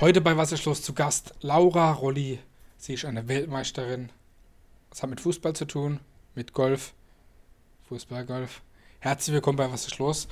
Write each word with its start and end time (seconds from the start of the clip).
Heute 0.00 0.22
bei 0.22 0.34
Wasserschloss 0.34 0.82
zu 0.82 0.94
Gast 0.94 1.34
Laura 1.42 1.92
Rolli. 1.92 2.38
Sie 2.78 2.94
ist 2.94 3.04
eine 3.04 3.28
Weltmeisterin. 3.28 4.08
Das 4.88 5.02
hat 5.02 5.10
mit 5.10 5.20
Fußball 5.20 5.52
zu 5.52 5.66
tun, 5.66 6.00
mit 6.34 6.54
Golf, 6.54 6.94
Fußball, 7.86 8.24
Golf. 8.24 8.62
Herzlich 9.00 9.34
willkommen 9.34 9.58
bei 9.58 9.70
Wasserschloss. 9.70 10.26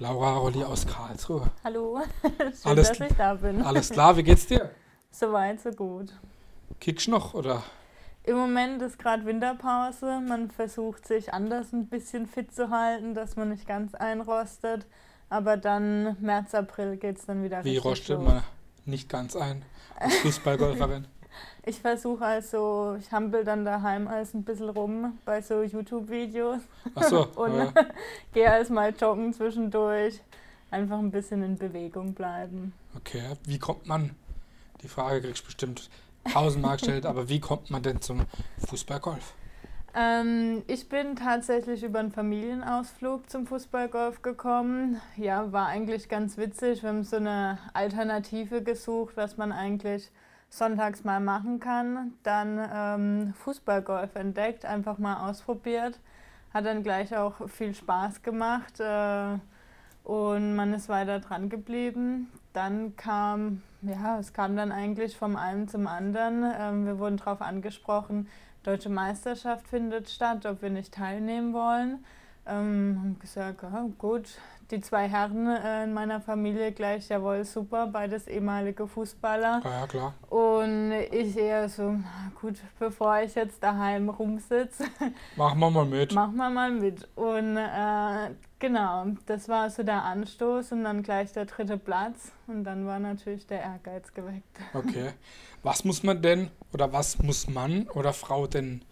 Laura 0.00 0.38
Rolli 0.38 0.64
aus 0.64 0.88
Karlsruhe. 0.88 1.48
Hallo, 1.62 2.00
schön, 2.22 2.52
Alles 2.64 2.88
dass 2.88 2.98
ich 2.98 3.16
da 3.16 3.34
bin. 3.34 3.62
Alles 3.62 3.90
klar, 3.90 4.16
wie 4.16 4.24
geht's 4.24 4.48
dir? 4.48 4.72
Soweit, 5.12 5.60
so 5.60 5.70
gut. 5.70 6.12
Kickst 6.80 7.06
noch 7.06 7.34
oder? 7.34 7.62
Im 8.24 8.34
Moment 8.34 8.82
ist 8.82 8.98
gerade 8.98 9.24
Winterpause. 9.24 10.20
Man 10.20 10.50
versucht 10.50 11.06
sich 11.06 11.32
anders 11.32 11.72
ein 11.72 11.86
bisschen 11.86 12.26
fit 12.26 12.52
zu 12.52 12.70
halten, 12.70 13.14
dass 13.14 13.36
man 13.36 13.50
nicht 13.50 13.68
ganz 13.68 13.94
einrostet. 13.94 14.84
Aber 15.28 15.56
dann 15.56 16.16
März, 16.20 16.56
April 16.56 16.96
geht 16.96 17.18
es 17.18 17.26
dann 17.26 17.44
wieder 17.44 17.62
Wie 17.62 17.68
richtig 17.68 17.84
rostet 17.84 18.16
los. 18.16 18.24
man 18.24 18.42
nicht 18.84 19.08
ganz 19.08 19.36
ein 19.36 19.64
als 19.96 20.14
Fußballgolferin? 20.22 21.06
Ich 21.64 21.80
versuche 21.80 22.24
also, 22.24 22.96
ich 22.98 23.10
hampel 23.12 23.44
dann 23.44 23.64
daheim 23.64 24.08
alles 24.08 24.34
ein 24.34 24.42
bisschen 24.42 24.68
rum 24.68 25.18
bei 25.24 25.40
so 25.40 25.62
YouTube-Videos 25.62 26.60
Achso, 26.94 27.22
und 27.36 27.58
äh, 27.58 27.72
gehe 28.32 28.66
mal 28.70 28.92
joggen 28.92 29.32
zwischendurch. 29.32 30.20
Einfach 30.70 30.98
ein 30.98 31.10
bisschen 31.10 31.42
in 31.42 31.56
Bewegung 31.56 32.14
bleiben. 32.14 32.72
okay. 32.96 33.22
Wie 33.44 33.58
kommt 33.58 33.86
man? 33.86 34.16
Die 34.82 34.88
Frage 34.88 35.20
kriegst 35.20 35.42
du 35.42 35.46
bestimmt 35.46 35.90
tausendmal 36.32 36.78
gestellt, 36.78 37.06
aber 37.06 37.28
wie 37.28 37.40
kommt 37.40 37.70
man 37.70 37.82
denn 37.82 38.00
zum 38.00 38.22
Fußballgolf? 38.66 39.34
Ähm, 39.94 40.62
ich 40.68 40.88
bin 40.88 41.16
tatsächlich 41.16 41.82
über 41.84 41.98
einen 41.98 42.12
Familienausflug 42.12 43.28
zum 43.28 43.46
Fußballgolf 43.46 44.22
gekommen. 44.22 45.00
Ja, 45.16 45.52
war 45.52 45.66
eigentlich 45.66 46.08
ganz 46.08 46.38
witzig. 46.38 46.82
Wir 46.82 46.88
haben 46.88 47.04
so 47.04 47.16
eine 47.16 47.58
Alternative 47.74 48.62
gesucht, 48.62 49.16
was 49.18 49.36
man 49.36 49.52
eigentlich 49.52 50.10
sonntags 50.48 51.04
mal 51.04 51.20
machen 51.20 51.60
kann. 51.60 52.14
Dann 52.22 52.60
ähm, 52.72 53.34
Fußballgolf 53.34 54.14
entdeckt, 54.14 54.64
einfach 54.64 54.96
mal 54.96 55.28
ausprobiert. 55.28 55.98
Hat 56.54 56.64
dann 56.64 56.82
gleich 56.82 57.14
auch 57.14 57.48
viel 57.48 57.74
Spaß 57.74 58.22
gemacht 58.22 58.80
äh, 58.80 59.38
und 60.04 60.56
man 60.56 60.72
ist 60.72 60.88
weiter 60.88 61.20
dran 61.20 61.50
geblieben. 61.50 62.30
Dann 62.54 62.96
kam, 62.96 63.62
ja, 63.82 64.18
es 64.18 64.32
kam 64.32 64.56
dann 64.56 64.72
eigentlich 64.72 65.16
vom 65.16 65.36
einen 65.36 65.68
zum 65.68 65.86
anderen. 65.86 66.50
Ähm, 66.58 66.86
wir 66.86 66.98
wurden 66.98 67.18
darauf 67.18 67.42
angesprochen, 67.42 68.26
Deutsche 68.62 68.88
Meisterschaft 68.88 69.66
findet 69.66 70.08
statt, 70.08 70.46
ob 70.46 70.62
wir 70.62 70.70
nicht 70.70 70.94
teilnehmen 70.94 71.52
wollen. 71.52 72.04
Ähm, 72.46 72.98
haben 73.00 73.18
gesagt, 73.18 73.62
ja, 73.62 73.88
gut, 73.98 74.28
die 74.72 74.80
zwei 74.80 75.06
Herren 75.08 75.46
äh, 75.46 75.84
in 75.84 75.92
meiner 75.92 76.20
Familie 76.20 76.72
gleich, 76.72 77.08
jawohl, 77.08 77.44
super, 77.44 77.86
beides 77.86 78.26
ehemalige 78.26 78.88
Fußballer. 78.88 79.60
Ja, 79.62 79.70
ja, 79.80 79.86
klar. 79.86 80.14
Und 80.30 80.92
ich 81.12 81.36
eher 81.36 81.68
so, 81.68 81.96
gut, 82.40 82.56
bevor 82.78 83.20
ich 83.20 83.34
jetzt 83.34 83.62
daheim 83.62 84.08
rumsitze, 84.08 84.84
Machen 85.36 85.60
wir 85.60 85.70
mal 85.70 85.84
mit. 85.84 86.12
machen 86.14 86.36
wir 86.36 86.50
mal 86.50 86.70
mit. 86.70 87.06
Und 87.14 87.56
äh, 87.56 88.34
genau, 88.58 89.06
das 89.26 89.48
war 89.48 89.68
so 89.70 89.82
der 89.82 90.02
Anstoß 90.02 90.72
und 90.72 90.84
dann 90.84 91.02
gleich 91.02 91.32
der 91.32 91.44
dritte 91.44 91.76
Platz. 91.76 92.32
Und 92.46 92.64
dann 92.64 92.86
war 92.86 92.98
natürlich 92.98 93.46
der 93.46 93.60
Ehrgeiz 93.62 94.12
geweckt. 94.12 94.58
Okay. 94.74 95.10
Was 95.62 95.84
muss 95.84 96.02
man 96.02 96.20
denn 96.20 96.50
oder 96.72 96.92
was 96.92 97.22
muss 97.22 97.46
Mann 97.46 97.88
oder 97.90 98.12
Frau 98.12 98.46
denn 98.48 98.82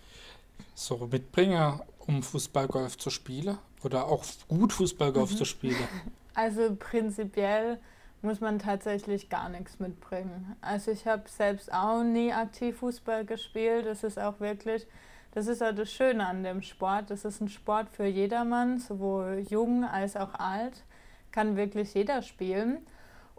so 0.74 1.08
mitbringen, 1.10 1.80
um 2.06 2.22
Fußballgolf 2.22 2.96
zu 2.96 3.10
spielen? 3.10 3.58
Oder 3.82 4.06
auch 4.06 4.24
gut 4.48 4.72
Fußballgolf 4.72 5.36
zu 5.36 5.44
spielen? 5.44 5.76
Also 6.32 6.76
prinzipiell 6.78 7.80
muss 8.22 8.40
man 8.40 8.60
tatsächlich 8.60 9.28
gar 9.28 9.48
nichts 9.48 9.80
mitbringen. 9.80 10.54
Also 10.60 10.92
ich 10.92 11.06
habe 11.06 11.24
selbst 11.26 11.72
auch 11.72 12.02
nie 12.02 12.32
aktiv 12.32 12.78
Fußball 12.78 13.24
gespielt. 13.24 13.84
Das 13.84 14.04
ist 14.04 14.18
auch 14.18 14.38
wirklich, 14.40 14.86
das 15.32 15.48
ist 15.48 15.60
auch 15.60 15.74
das 15.74 15.90
Schöne 15.90 16.26
an 16.26 16.44
dem 16.44 16.62
Sport. 16.62 17.10
Das 17.10 17.24
ist 17.24 17.40
ein 17.40 17.48
Sport 17.48 17.88
für 17.90 18.06
jedermann, 18.06 18.78
sowohl 18.78 19.44
jung 19.48 19.84
als 19.84 20.16
auch 20.16 20.34
alt. 20.34 20.84
Kann 21.32 21.56
wirklich 21.56 21.94
jeder 21.94 22.22
spielen. 22.22 22.78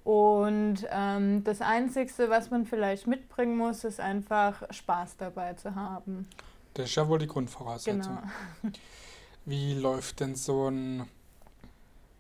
Und 0.04 0.86
ähm, 0.90 1.44
das 1.44 1.62
Einzige, 1.62 2.30
was 2.30 2.50
man 2.50 2.66
vielleicht 2.66 3.06
mitbringen 3.06 3.56
muss, 3.56 3.84
ist 3.84 4.00
einfach 4.00 4.64
Spaß 4.72 5.18
dabei 5.18 5.54
zu 5.54 5.76
haben. 5.76 6.28
Das 6.74 6.86
ist 6.86 6.96
ja 6.96 7.08
wohl 7.08 7.20
die 7.20 7.28
Grundvoraussetzung. 7.28 8.18
Genau. 8.62 8.74
Wie 9.46 9.74
läuft 9.74 10.20
denn 10.20 10.36
so 10.36 10.68
ein, 10.70 11.08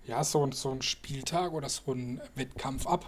ja, 0.05 0.23
so, 0.23 0.43
ein- 0.45 0.51
so 0.51 0.71
ein 0.71 0.81
Spieltag 0.81 1.53
oder 1.53 1.69
so 1.69 1.91
ein 1.93 2.21
Wettkampf 2.35 2.87
ab, 2.87 3.05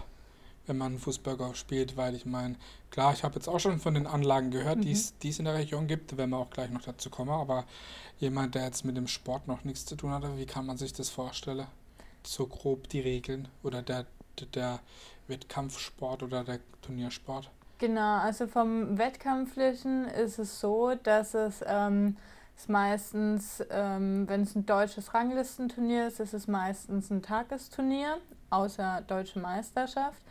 wenn 0.67 0.77
man 0.77 0.99
Fußballgolf 0.99 1.55
spielt? 1.55 1.97
Weil 1.97 2.15
ich 2.15 2.25
meine, 2.25 2.55
klar, 2.91 3.13
ich 3.13 3.23
habe 3.23 3.35
jetzt 3.35 3.47
auch 3.47 3.59
schon 3.59 3.79
von 3.79 3.95
den 3.95 4.05
Anlagen 4.07 4.51
gehört, 4.51 4.83
die 4.83 4.91
es 4.91 5.17
die 5.17 5.29
es 5.29 5.39
in 5.39 5.45
der 5.45 5.55
Region 5.55 5.87
gibt, 5.87 6.11
da 6.11 6.17
werden 6.17 6.29
wir 6.29 6.37
auch 6.37 6.51
gleich 6.51 6.69
noch 6.69 6.83
dazu 6.83 7.09
kommen, 7.09 7.31
aber 7.31 7.65
jemand, 8.19 8.55
der 8.55 8.65
jetzt 8.65 8.85
mit 8.85 8.95
dem 8.95 9.07
Sport 9.07 9.47
noch 9.47 9.63
nichts 9.63 9.85
zu 9.85 9.95
tun 9.95 10.11
hatte, 10.11 10.37
wie 10.37 10.45
kann 10.45 10.65
man 10.65 10.77
sich 10.77 10.93
das 10.93 11.09
vorstellen? 11.09 11.65
So 12.25 12.45
grob 12.47 12.87
die 12.89 13.01
Regeln 13.01 13.47
oder 13.63 13.81
der, 13.81 14.05
der, 14.39 14.47
der 14.47 14.79
Wettkampfsport 15.27 16.23
oder 16.23 16.43
der 16.43 16.59
Turniersport? 16.83 17.49
Genau, 17.79 18.17
also 18.19 18.47
vom 18.47 18.97
Wettkampflichen 18.97 20.05
ist 20.05 20.37
es 20.39 20.59
so, 20.61 20.93
dass 20.95 21.33
es 21.33 21.61
ähm, 21.65 22.15
ist 22.55 22.69
meistens, 22.69 23.63
ähm, 23.69 24.27
wenn 24.27 24.41
es 24.41 24.55
ein 24.55 24.65
deutsches 24.65 25.13
Ranglistenturnier 25.13 26.07
ist, 26.07 26.19
ist 26.19 26.33
es 26.33 26.47
meistens 26.47 27.09
ein 27.09 27.21
Tagesturnier, 27.21 28.17
außer 28.49 29.01
Deutsche 29.07 29.39
Meisterschaft. 29.39 30.21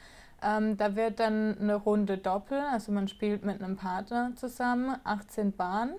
Ähm, 0.42 0.76
da 0.76 0.96
wird 0.96 1.20
dann 1.20 1.58
eine 1.58 1.76
Runde 1.76 2.18
Doppel, 2.18 2.58
also 2.58 2.90
man 2.90 3.08
spielt 3.08 3.44
mit 3.44 3.62
einem 3.62 3.76
Partner 3.76 4.32
zusammen, 4.34 4.96
18 5.04 5.52
Bahnen. 5.52 5.94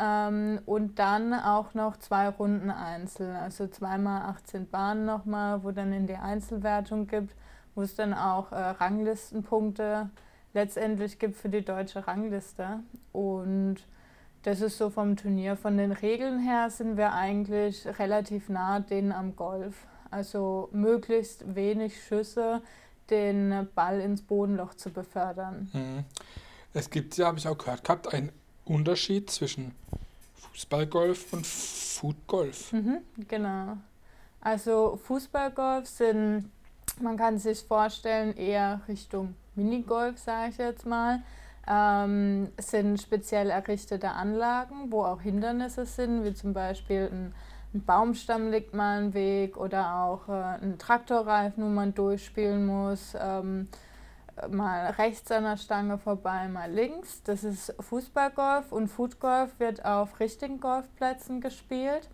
Ähm, 0.00 0.60
und 0.66 0.98
dann 0.98 1.34
auch 1.34 1.74
noch 1.74 1.96
zwei 1.96 2.28
Runden 2.28 2.70
Einzel, 2.70 3.34
also 3.34 3.66
zweimal 3.66 4.22
18 4.22 4.68
Bahnen 4.68 5.04
nochmal, 5.04 5.64
wo 5.64 5.72
dann 5.72 5.92
in 5.92 6.06
die 6.06 6.16
Einzelwertung 6.16 7.08
gibt, 7.08 7.34
wo 7.74 7.82
es 7.82 7.96
dann 7.96 8.14
auch 8.14 8.52
äh, 8.52 8.56
Ranglistenpunkte 8.56 10.10
letztendlich 10.54 11.18
gibt 11.18 11.36
für 11.36 11.48
die 11.48 11.64
deutsche 11.64 12.06
Rangliste. 12.06 12.80
Und 13.12 13.76
das 14.42 14.60
ist 14.60 14.78
so 14.78 14.90
vom 14.90 15.16
Turnier. 15.16 15.56
Von 15.56 15.76
den 15.76 15.92
Regeln 15.92 16.38
her 16.38 16.70
sind 16.70 16.96
wir 16.96 17.12
eigentlich 17.12 17.86
relativ 17.98 18.48
nah 18.48 18.80
denen 18.80 19.12
am 19.12 19.36
Golf. 19.36 19.86
Also 20.10 20.68
möglichst 20.72 21.54
wenig 21.54 22.02
Schüsse, 22.02 22.62
den 23.10 23.68
Ball 23.74 24.00
ins 24.00 24.22
Bodenloch 24.22 24.74
zu 24.74 24.90
befördern. 24.90 25.70
Mhm. 25.72 26.04
Es 26.74 26.90
gibt 26.90 27.16
ja, 27.16 27.26
habe 27.26 27.38
ich 27.38 27.48
auch 27.48 27.58
gehört 27.58 27.84
gehabt, 27.84 28.12
einen 28.12 28.30
Unterschied 28.64 29.30
zwischen 29.30 29.74
Fußballgolf 30.34 31.32
und 31.32 31.46
Footgolf. 31.46 32.72
Mhm, 32.72 32.98
genau. 33.26 33.76
Also 34.40 34.98
Fußballgolf 35.04 35.86
sind, 35.88 36.50
man 37.00 37.16
kann 37.16 37.38
sich 37.38 37.60
vorstellen, 37.60 38.36
eher 38.36 38.80
Richtung 38.86 39.34
Minigolf, 39.54 40.18
sage 40.18 40.50
ich 40.50 40.58
jetzt 40.58 40.86
mal. 40.86 41.22
Ähm, 41.70 42.48
sind 42.58 43.00
speziell 43.00 43.50
errichtete 43.50 44.10
Anlagen, 44.12 44.90
wo 44.90 45.04
auch 45.04 45.20
Hindernisse 45.20 45.84
sind, 45.84 46.24
wie 46.24 46.32
zum 46.32 46.54
Beispiel 46.54 47.10
ein, 47.12 47.34
ein 47.74 47.84
Baumstamm 47.84 48.50
liegt 48.50 48.72
mal 48.72 49.02
im 49.02 49.12
Weg 49.12 49.58
oder 49.58 49.96
auch 49.96 50.28
äh, 50.28 50.62
ein 50.62 50.78
Traktorreifen, 50.78 51.62
wo 51.62 51.68
man 51.68 51.94
durchspielen 51.94 52.64
muss. 52.64 53.14
Ähm, 53.20 53.68
mal 54.50 54.90
rechts 54.92 55.30
an 55.30 55.44
der 55.44 55.56
Stange 55.58 55.98
vorbei, 55.98 56.48
mal 56.48 56.70
links. 56.70 57.22
Das 57.24 57.44
ist 57.44 57.74
Fußballgolf 57.80 58.72
und 58.72 58.88
Footgolf 58.88 59.58
wird 59.58 59.84
auf 59.84 60.20
richtigen 60.20 60.60
Golfplätzen 60.60 61.42
gespielt. 61.42 62.08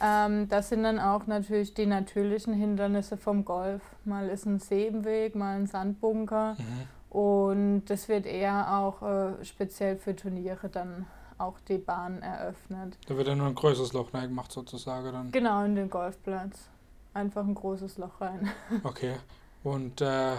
Ähm, 0.00 0.48
das 0.48 0.68
sind 0.68 0.84
dann 0.84 0.98
auch 0.98 1.26
natürlich 1.26 1.74
die 1.74 1.86
natürlichen 1.86 2.54
Hindernisse 2.54 3.16
vom 3.16 3.44
Golf. 3.44 3.82
Mal 4.04 4.28
ist 4.28 4.46
ein 4.46 4.58
See 4.58 4.86
im 4.86 5.04
Weg, 5.04 5.34
mal 5.34 5.56
ein 5.56 5.66
Sandbunker. 5.66 6.56
Mhm. 6.58 6.95
Und 7.16 7.86
das 7.86 8.10
wird 8.10 8.26
eher 8.26 8.76
auch 8.76 9.00
äh, 9.00 9.42
speziell 9.42 9.96
für 9.96 10.14
Turniere 10.14 10.68
dann 10.68 11.06
auch 11.38 11.58
die 11.66 11.78
Bahn 11.78 12.20
eröffnet. 12.20 12.98
Da 13.06 13.16
wird 13.16 13.26
ja 13.26 13.34
nur 13.34 13.46
ein 13.46 13.54
größeres 13.54 13.94
Loch 13.94 14.12
reingemacht 14.12 14.52
sozusagen 14.52 15.10
dann. 15.10 15.30
Genau 15.30 15.64
in 15.64 15.76
den 15.76 15.88
Golfplatz. 15.88 16.68
Einfach 17.14 17.42
ein 17.42 17.54
großes 17.54 17.96
Loch 17.96 18.20
rein. 18.20 18.50
Okay. 18.84 19.14
Und 19.64 20.02
äh, 20.02 20.34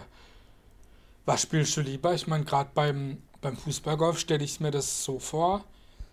was 1.25 1.41
spielst 1.41 1.75
du 1.77 1.81
lieber? 1.81 2.13
Ich 2.13 2.27
meine, 2.27 2.45
gerade 2.45 2.69
beim, 2.75 3.23
beim 3.41 3.57
Fußballgolf 3.57 4.19
stelle 4.19 4.43
ich 4.43 4.59
mir 4.59 4.69
das 4.69 5.03
so 5.03 5.17
vor. 5.17 5.63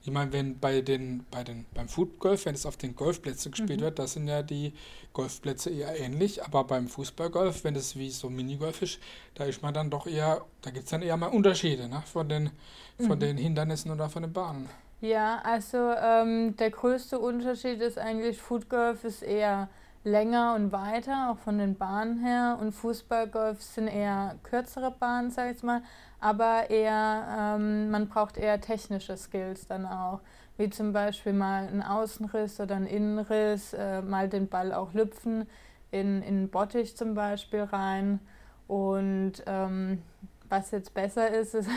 Ich 0.04 0.10
meine, 0.10 0.32
wenn 0.32 0.58
bei 0.60 0.82
den, 0.82 1.24
bei 1.30 1.42
den, 1.44 1.64
beim 1.74 1.88
Footgolf, 1.88 2.44
wenn 2.44 2.54
es 2.54 2.66
auf 2.66 2.76
den 2.76 2.94
Golfplätzen 2.94 3.52
gespielt 3.52 3.80
Mhm. 3.80 3.84
wird, 3.84 3.98
da 3.98 4.06
sind 4.06 4.28
ja 4.28 4.42
die 4.42 4.74
Golfplätze 5.14 5.70
eher 5.70 5.98
ähnlich, 5.98 6.44
aber 6.44 6.64
beim 6.64 6.88
Fußballgolf, 6.88 7.64
wenn 7.64 7.74
es 7.74 7.96
wie 7.96 8.10
so 8.10 8.28
Minigolf 8.30 8.82
ist, 8.82 8.98
da 9.34 9.44
ist 9.44 9.62
man 9.62 9.72
dann 9.74 9.90
doch 9.90 10.06
eher, 10.06 10.44
da 10.62 10.70
gibt 10.70 10.84
es 10.84 10.90
dann 10.90 11.02
eher 11.02 11.16
mal 11.16 11.28
Unterschiede, 11.28 11.88
ne? 11.88 12.02
Von 12.12 12.28
den, 12.28 12.50
von 12.98 13.18
Mhm. 13.18 13.20
den 13.20 13.36
Hindernissen 13.38 13.90
oder 13.90 14.10
von 14.10 14.22
den 14.22 14.32
Bahnen. 14.32 14.68
Ja, 15.00 15.40
also 15.44 15.76
ähm, 15.92 16.56
der 16.56 16.70
größte 16.70 17.18
Unterschied 17.18 17.80
ist 17.80 17.98
eigentlich, 17.98 18.40
Footgolf 18.40 19.04
ist 19.04 19.22
eher 19.22 19.68
länger 20.02 20.54
und 20.54 20.72
weiter, 20.72 21.30
auch 21.30 21.38
von 21.38 21.58
den 21.58 21.76
Bahnen 21.76 22.18
her. 22.24 22.58
Und 22.60 22.72
Fußballgolf 22.72 23.62
sind 23.62 23.88
eher 23.88 24.38
kürzere 24.42 24.90
Bahnen, 24.90 25.30
sag 25.30 25.54
ich 25.54 25.62
mal, 25.62 25.82
aber 26.24 26.70
eher, 26.70 27.56
ähm, 27.58 27.90
man 27.90 28.08
braucht 28.08 28.38
eher 28.38 28.58
technische 28.58 29.14
Skills 29.14 29.66
dann 29.66 29.84
auch. 29.84 30.20
Wie 30.56 30.70
zum 30.70 30.94
Beispiel 30.94 31.34
mal 31.34 31.68
einen 31.68 31.82
Außenriss 31.82 32.60
oder 32.60 32.76
einen 32.76 32.86
Innenriss, 32.86 33.74
äh, 33.74 34.00
mal 34.00 34.30
den 34.30 34.48
Ball 34.48 34.72
auch 34.72 34.94
lüpfen, 34.94 35.46
in, 35.90 36.22
in 36.22 36.48
Bottich 36.48 36.96
zum 36.96 37.12
Beispiel 37.12 37.64
rein. 37.64 38.20
Und 38.68 39.34
ähm, 39.44 40.00
was 40.48 40.70
jetzt 40.70 40.94
besser 40.94 41.28
ist, 41.28 41.54
ist, 41.54 41.68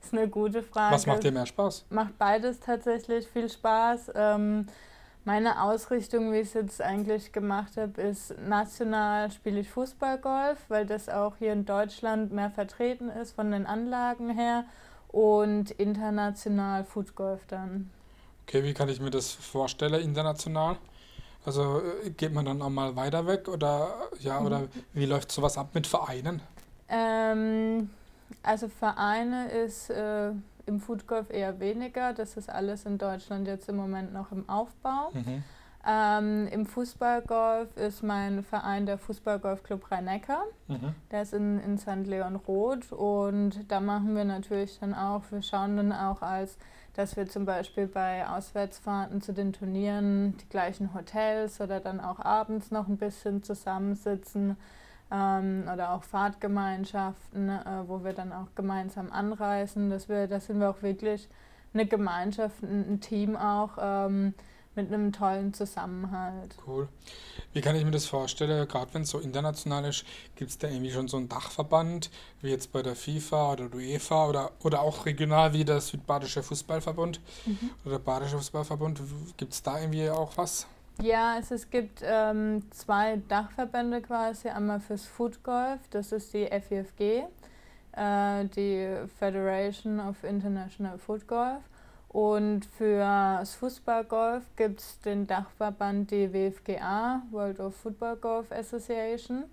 ist, 0.00 0.12
eine 0.14 0.28
gute 0.28 0.62
Frage. 0.62 0.94
Was 0.94 1.06
macht 1.06 1.24
dir 1.24 1.32
mehr 1.32 1.46
Spaß? 1.46 1.86
Macht 1.90 2.16
beides 2.16 2.60
tatsächlich 2.60 3.26
viel 3.26 3.48
Spaß. 3.48 4.12
Ähm, 4.14 4.66
meine 5.24 5.62
Ausrichtung, 5.62 6.32
wie 6.32 6.38
ich 6.38 6.48
es 6.48 6.54
jetzt 6.54 6.82
eigentlich 6.82 7.32
gemacht 7.32 7.76
habe, 7.76 8.00
ist 8.00 8.34
national 8.46 9.30
spiele 9.30 9.60
ich 9.60 9.68
Fußballgolf, 9.68 10.58
weil 10.68 10.86
das 10.86 11.08
auch 11.08 11.36
hier 11.36 11.52
in 11.52 11.66
Deutschland 11.66 12.32
mehr 12.32 12.50
vertreten 12.50 13.10
ist 13.10 13.32
von 13.32 13.50
den 13.50 13.66
Anlagen 13.66 14.30
her 14.30 14.64
und 15.08 15.70
international 15.72 16.84
Footgolf 16.84 17.40
dann. 17.48 17.90
Okay, 18.46 18.64
wie 18.64 18.74
kann 18.74 18.88
ich 18.88 19.00
mir 19.00 19.10
das 19.10 19.30
vorstellen 19.32 20.00
international? 20.00 20.76
Also 21.44 21.80
äh, 22.04 22.10
geht 22.10 22.32
man 22.32 22.44
dann 22.44 22.60
auch 22.62 22.70
mal 22.70 22.96
weiter 22.96 23.26
weg 23.26 23.48
oder 23.48 23.94
ja 24.20 24.40
oder 24.40 24.60
mhm. 24.60 24.68
wie 24.92 25.06
läuft 25.06 25.32
sowas 25.32 25.56
ab 25.56 25.70
mit 25.74 25.86
Vereinen? 25.86 26.42
Ähm, 26.88 27.90
also 28.42 28.68
Vereine 28.68 29.50
ist 29.50 29.90
äh, 29.90 30.32
im 30.66 30.80
Foodgolf 30.80 31.30
eher 31.30 31.60
weniger. 31.60 32.12
Das 32.12 32.36
ist 32.36 32.50
alles 32.50 32.86
in 32.86 32.98
Deutschland 32.98 33.46
jetzt 33.46 33.68
im 33.68 33.76
Moment 33.76 34.12
noch 34.12 34.32
im 34.32 34.48
Aufbau. 34.48 35.10
Mhm. 35.12 35.42
Ähm, 35.86 36.46
Im 36.48 36.66
Fußballgolf 36.66 37.74
ist 37.76 38.02
mein 38.02 38.42
Verein 38.42 38.84
der 38.84 38.98
Fußballgolfclub 38.98 39.90
Rhein-Neckar. 39.90 40.44
Mhm. 40.68 40.94
Der 41.10 41.22
ist 41.22 41.32
in, 41.32 41.58
in 41.60 41.78
St. 41.78 42.06
Leon 42.06 42.36
Roth 42.36 42.92
und 42.92 43.70
da 43.70 43.80
machen 43.80 44.14
wir 44.14 44.24
natürlich 44.24 44.78
dann 44.78 44.92
auch, 44.92 45.22
wir 45.30 45.40
schauen 45.40 45.78
dann 45.78 45.92
auch 45.92 46.20
als, 46.20 46.58
dass 46.94 47.16
wir 47.16 47.26
zum 47.28 47.46
Beispiel 47.46 47.86
bei 47.86 48.28
Auswärtsfahrten 48.28 49.22
zu 49.22 49.32
den 49.32 49.54
Turnieren 49.54 50.36
die 50.36 50.48
gleichen 50.50 50.92
Hotels 50.92 51.62
oder 51.62 51.80
dann 51.80 51.98
auch 51.98 52.18
abends 52.20 52.70
noch 52.70 52.86
ein 52.88 52.98
bisschen 52.98 53.42
zusammensitzen 53.42 54.58
ähm, 55.10 55.68
oder 55.72 55.92
auch 55.92 56.04
Fahrtgemeinschaften, 56.04 57.48
äh, 57.48 57.64
wo 57.86 58.04
wir 58.04 58.12
dann 58.12 58.32
auch 58.32 58.48
gemeinsam 58.54 59.10
anreisen. 59.10 59.90
Dass 59.90 60.08
wir, 60.08 60.26
da 60.26 60.40
sind 60.40 60.60
wir 60.60 60.70
auch 60.70 60.82
wirklich 60.82 61.28
eine 61.72 61.86
Gemeinschaft, 61.86 62.62
ein, 62.62 63.00
Team 63.00 63.36
auch 63.36 63.70
ähm, 63.80 64.34
mit 64.74 64.92
einem 64.92 65.12
tollen 65.12 65.52
Zusammenhalt. 65.52 66.56
Cool. 66.66 66.88
Wie 67.52 67.60
kann 67.60 67.74
ich 67.74 67.84
mir 67.84 67.90
das 67.90 68.06
vorstellen, 68.06 68.66
gerade 68.68 68.94
wenn 68.94 69.02
es 69.02 69.10
so 69.10 69.18
international 69.18 69.84
ist, 69.84 70.04
gibt 70.36 70.50
es 70.50 70.58
da 70.58 70.68
irgendwie 70.68 70.92
schon 70.92 71.08
so 71.08 71.16
einen 71.16 71.28
Dachverband, 71.28 72.10
wie 72.40 72.50
jetzt 72.50 72.72
bei 72.72 72.82
der 72.82 72.94
FIFA 72.94 73.52
oder 73.52 73.68
der 73.68 73.80
UEFA 73.80 74.28
oder, 74.28 74.52
oder 74.62 74.80
auch 74.80 75.06
regional 75.06 75.52
wie 75.52 75.64
der 75.64 75.80
Südbadische 75.80 76.42
Fußballverbund 76.42 77.20
mhm. 77.46 77.70
oder 77.84 77.98
der 77.98 78.04
Badische 78.04 78.36
Fußballverbund? 78.36 79.00
Gibt 79.36 79.52
es 79.52 79.62
da 79.62 79.80
irgendwie 79.80 80.08
auch 80.08 80.36
was? 80.36 80.66
Ja, 81.02 81.34
also 81.34 81.54
es 81.54 81.70
gibt 81.70 82.02
ähm, 82.04 82.62
zwei 82.70 83.20
Dachverbände 83.28 84.02
quasi. 84.02 84.48
Einmal 84.48 84.80
fürs 84.80 85.06
Footgolf, 85.06 85.80
das 85.90 86.12
ist 86.12 86.34
die 86.34 86.46
FIFG, 86.46 87.24
äh, 87.92 88.44
die 88.46 88.96
Federation 89.18 90.00
of 90.00 90.22
International 90.24 90.98
Footgolf. 90.98 91.62
Und 92.08 92.66
für 92.66 92.98
das 92.98 93.54
Fußballgolf 93.54 94.44
gibt 94.56 94.80
es 94.80 95.00
den 95.00 95.28
Dachverband 95.28 96.10
die 96.10 96.32
WFGA, 96.32 97.22
World 97.30 97.60
of 97.60 97.76
Football 97.76 98.16
Golf 98.16 98.50
Association. 98.50 99.44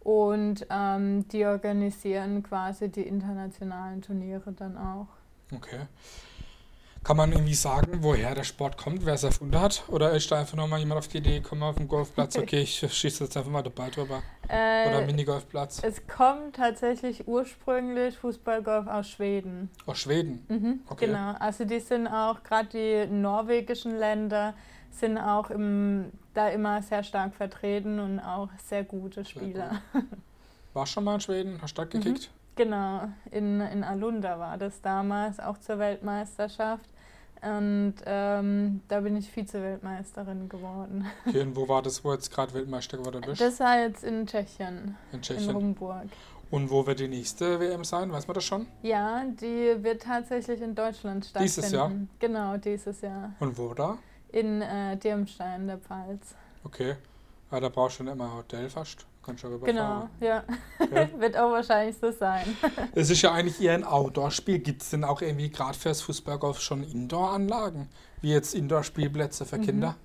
Und 0.00 0.66
ähm, 0.70 1.28
die 1.28 1.44
organisieren 1.44 2.42
quasi 2.42 2.88
die 2.88 3.02
internationalen 3.02 4.00
Turniere 4.00 4.50
dann 4.52 4.78
auch. 4.78 5.08
Okay. 5.54 5.80
Kann 7.02 7.16
man 7.16 7.32
irgendwie 7.32 7.54
sagen, 7.54 8.02
woher 8.02 8.34
der 8.34 8.44
Sport 8.44 8.76
kommt, 8.76 9.06
wer 9.06 9.14
es 9.14 9.24
erfunden 9.24 9.58
hat? 9.58 9.84
Oder 9.88 10.12
ist 10.12 10.30
da 10.30 10.38
einfach 10.40 10.56
nur 10.56 10.66
mal 10.66 10.78
jemand 10.78 10.98
auf 10.98 11.08
die 11.08 11.18
Idee 11.18 11.40
gekommen 11.40 11.62
auf 11.62 11.76
dem 11.76 11.88
Golfplatz, 11.88 12.36
okay, 12.38 12.60
ich 12.60 12.78
schieße 12.78 13.24
jetzt 13.24 13.36
einfach 13.36 13.50
mal 13.50 13.62
den 13.62 13.72
Ball 13.72 13.90
drüber? 13.90 14.22
Äh, 14.48 14.88
Oder 14.88 15.06
Minigolfplatz? 15.06 15.80
Es 15.82 16.06
kommt 16.06 16.56
tatsächlich 16.56 17.26
ursprünglich 17.26 18.18
Fußballgolf 18.18 18.86
aus 18.86 19.08
Schweden. 19.08 19.70
Aus 19.86 19.98
Schweden? 19.98 20.44
Mhm, 20.48 20.80
okay. 20.90 21.06
Genau, 21.06 21.32
also 21.38 21.64
die 21.64 21.80
sind 21.80 22.06
auch, 22.06 22.42
gerade 22.42 22.68
die 22.68 23.10
norwegischen 23.10 23.96
Länder 23.98 24.54
sind 24.90 25.16
auch 25.16 25.50
im, 25.50 26.12
da 26.34 26.48
immer 26.48 26.82
sehr 26.82 27.02
stark 27.02 27.34
vertreten 27.34 27.98
und 27.98 28.20
auch 28.20 28.50
sehr 28.68 28.84
gute 28.84 29.24
Spieler. 29.24 29.80
Sehr 29.92 30.02
War 30.74 30.86
schon 30.86 31.04
mal 31.04 31.14
in 31.14 31.20
Schweden? 31.20 31.58
Hast 31.62 31.78
du 31.78 31.82
da 31.82 31.86
mhm. 31.86 32.02
gekickt? 32.02 32.30
Mhm. 32.32 32.39
Genau, 32.60 33.08
in, 33.30 33.62
in 33.62 33.82
Alunda 33.82 34.38
war 34.38 34.58
das 34.58 34.82
damals, 34.82 35.40
auch 35.40 35.56
zur 35.56 35.78
Weltmeisterschaft. 35.78 36.84
Und 37.40 37.94
ähm, 38.04 38.82
da 38.86 39.00
bin 39.00 39.16
ich 39.16 39.30
Vize-Weltmeisterin 39.30 40.46
geworden. 40.46 41.06
Okay, 41.26 41.40
und 41.40 41.56
wo 41.56 41.66
war 41.66 41.80
das, 41.80 42.04
wo 42.04 42.12
jetzt 42.12 42.30
gerade 42.30 42.52
Weltmeister 42.52 42.98
geworden 42.98 43.22
bist? 43.24 43.40
Das 43.40 43.60
war 43.60 43.80
jetzt 43.80 44.04
in 44.04 44.26
Tschechien. 44.26 44.94
In 45.10 45.22
Tschechien. 45.22 45.48
In 45.48 45.56
Rumburg. 45.56 46.08
Und 46.50 46.70
wo 46.70 46.86
wird 46.86 47.00
die 47.00 47.08
nächste 47.08 47.58
WM 47.58 47.82
sein? 47.82 48.12
Weiß 48.12 48.28
man 48.28 48.34
das 48.34 48.44
schon? 48.44 48.66
Ja, 48.82 49.24
die 49.24 49.82
wird 49.82 50.02
tatsächlich 50.02 50.60
in 50.60 50.74
Deutschland 50.74 51.24
stattfinden. 51.24 51.54
Dieses 51.54 51.72
Jahr? 51.72 51.90
Genau, 52.18 52.58
dieses 52.58 53.00
Jahr. 53.00 53.32
Und 53.40 53.56
wo 53.56 53.72
da? 53.72 53.96
In 54.32 54.60
äh, 54.60 54.98
Dirmstein, 54.98 55.66
der 55.66 55.78
Pfalz. 55.78 56.34
Okay. 56.64 56.96
Aber 57.48 57.56
ah, 57.56 57.60
da 57.60 57.68
brauchst 57.70 58.00
du 58.00 58.04
schon 58.04 58.08
immer 58.08 58.26
ein 58.26 58.34
Hotel 58.34 58.68
fast. 58.68 59.06
Kannst 59.22 59.44
du 59.44 59.58
Genau, 59.60 60.08
ja. 60.20 60.42
ja. 60.78 61.08
Wird 61.18 61.36
auch 61.36 61.52
wahrscheinlich 61.52 61.96
so 61.96 62.10
sein. 62.10 62.56
Es 62.94 63.10
ist 63.10 63.22
ja 63.22 63.32
eigentlich 63.32 63.60
eher 63.60 63.74
ein 63.74 63.84
Outdoor-Spiel. 63.84 64.60
Gibt 64.60 64.82
es 64.82 64.90
denn 64.90 65.04
auch 65.04 65.20
irgendwie 65.20 65.50
gerade 65.50 65.76
fürs 65.76 66.00
Fußballgolf 66.02 66.60
schon 66.60 66.82
Indoor-Anlagen? 66.82 67.88
Wie 68.22 68.32
jetzt 68.32 68.54
Indoor-Spielplätze 68.54 69.44
für 69.44 69.58
mhm. 69.58 69.62
Kinder? 69.62 69.96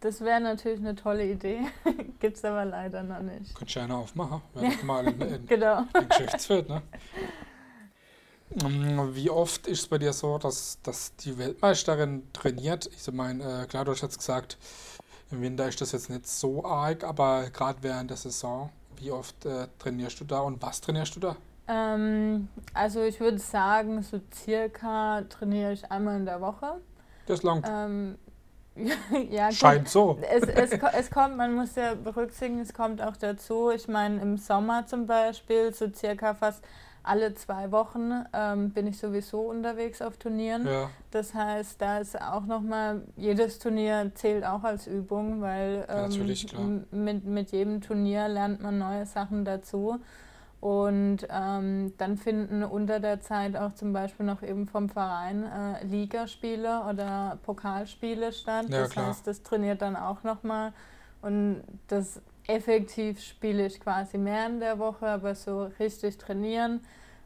Das 0.00 0.20
wäre 0.20 0.40
natürlich 0.40 0.80
eine 0.80 0.94
tolle 0.94 1.26
Idee. 1.26 1.60
Gibt 2.20 2.36
es 2.36 2.44
aber 2.44 2.64
leider 2.64 3.02
noch 3.02 3.20
nicht. 3.20 3.54
Könntest 3.54 3.76
du 3.76 3.80
eine 3.80 3.94
aufmachen, 3.96 4.42
wenn 4.54 4.78
du 4.78 4.84
mal 4.84 5.06
in, 5.06 5.20
in, 5.20 5.46
genau. 5.46 5.84
in 6.00 6.08
Geschäftsfeld, 6.08 6.68
ne? 6.68 6.82
Ähm, 8.64 9.14
wie 9.14 9.28
oft 9.28 9.66
ist 9.66 9.80
es 9.80 9.86
bei 9.88 9.98
dir 9.98 10.12
so, 10.12 10.38
dass, 10.38 10.78
dass 10.82 11.14
die 11.16 11.36
Weltmeisterin 11.36 12.22
trainiert? 12.32 12.88
Ich 12.96 13.12
meine, 13.12 13.62
äh, 13.62 13.66
klar, 13.66 13.84
du 13.84 13.92
hast 13.92 14.02
jetzt 14.02 14.18
gesagt, 14.18 14.56
im 15.30 15.42
Winter 15.42 15.68
ist 15.68 15.80
das 15.80 15.92
jetzt 15.92 16.10
nicht 16.10 16.26
so 16.26 16.64
arg, 16.64 17.04
aber 17.04 17.50
gerade 17.50 17.78
während 17.82 18.10
der 18.10 18.16
Saison, 18.16 18.70
wie 18.96 19.10
oft 19.10 19.44
äh, 19.46 19.68
trainierst 19.78 20.20
du 20.20 20.24
da 20.24 20.40
und 20.40 20.60
was 20.62 20.80
trainierst 20.80 21.16
du 21.16 21.20
da? 21.20 21.36
Ähm, 21.68 22.48
also 22.72 23.02
ich 23.02 23.20
würde 23.20 23.38
sagen, 23.38 24.02
so 24.02 24.20
circa 24.34 25.22
trainiere 25.28 25.72
ich 25.72 25.90
einmal 25.90 26.16
in 26.16 26.24
der 26.24 26.40
Woche. 26.40 26.80
Das 27.26 27.42
langt. 27.42 27.66
Ähm, 27.68 28.16
ja, 29.30 29.52
Scheint 29.52 29.88
so. 29.88 30.18
Es, 30.22 30.44
es, 30.44 30.72
es 30.72 31.10
kommt, 31.10 31.36
man 31.36 31.54
muss 31.54 31.74
ja 31.74 31.94
berücksichtigen, 31.94 32.60
es 32.60 32.72
kommt 32.72 33.02
auch 33.02 33.16
dazu. 33.16 33.70
Ich 33.70 33.88
meine, 33.88 34.20
im 34.20 34.38
Sommer 34.38 34.86
zum 34.86 35.06
Beispiel, 35.06 35.74
so 35.74 35.92
circa 35.92 36.34
fast 36.34 36.64
alle 37.08 37.34
zwei 37.34 37.72
Wochen 37.72 38.12
ähm, 38.32 38.70
bin 38.70 38.86
ich 38.86 38.98
sowieso 38.98 39.40
unterwegs 39.40 40.02
auf 40.02 40.18
Turnieren. 40.18 40.66
Ja. 40.66 40.90
Das 41.10 41.34
heißt, 41.34 41.80
da 41.80 41.98
ist 41.98 42.20
auch 42.20 42.44
nochmal, 42.44 43.02
jedes 43.16 43.58
Turnier 43.58 44.12
zählt 44.14 44.44
auch 44.44 44.62
als 44.62 44.86
Übung, 44.86 45.40
weil 45.40 45.86
ähm, 45.88 46.84
mit, 46.90 47.24
mit 47.24 47.50
jedem 47.50 47.80
Turnier 47.80 48.28
lernt 48.28 48.62
man 48.62 48.78
neue 48.78 49.06
Sachen 49.06 49.44
dazu. 49.44 49.98
Und 50.60 51.18
ähm, 51.30 51.92
dann 51.98 52.16
finden 52.16 52.64
unter 52.64 52.98
der 52.98 53.20
Zeit 53.20 53.56
auch 53.56 53.74
zum 53.74 53.92
Beispiel 53.92 54.26
noch 54.26 54.42
eben 54.42 54.66
vom 54.66 54.88
Verein 54.88 55.44
äh, 55.44 55.84
Ligaspiele 55.84 56.82
oder 56.90 57.38
Pokalspiele 57.44 58.32
statt. 58.32 58.66
Ja, 58.68 58.80
das 58.80 58.90
klar. 58.90 59.06
heißt, 59.06 59.26
das 59.26 59.42
trainiert 59.42 59.82
dann 59.82 59.94
auch 59.94 60.24
nochmal. 60.24 60.72
Und 61.22 61.62
das 61.86 62.20
effektiv 62.48 63.20
spiele 63.22 63.66
ich 63.66 63.78
quasi 63.78 64.18
mehr 64.18 64.46
in 64.46 64.58
der 64.58 64.78
Woche, 64.78 65.06
aber 65.06 65.34
so 65.34 65.64
richtig 65.78 66.18
trainieren 66.18 66.80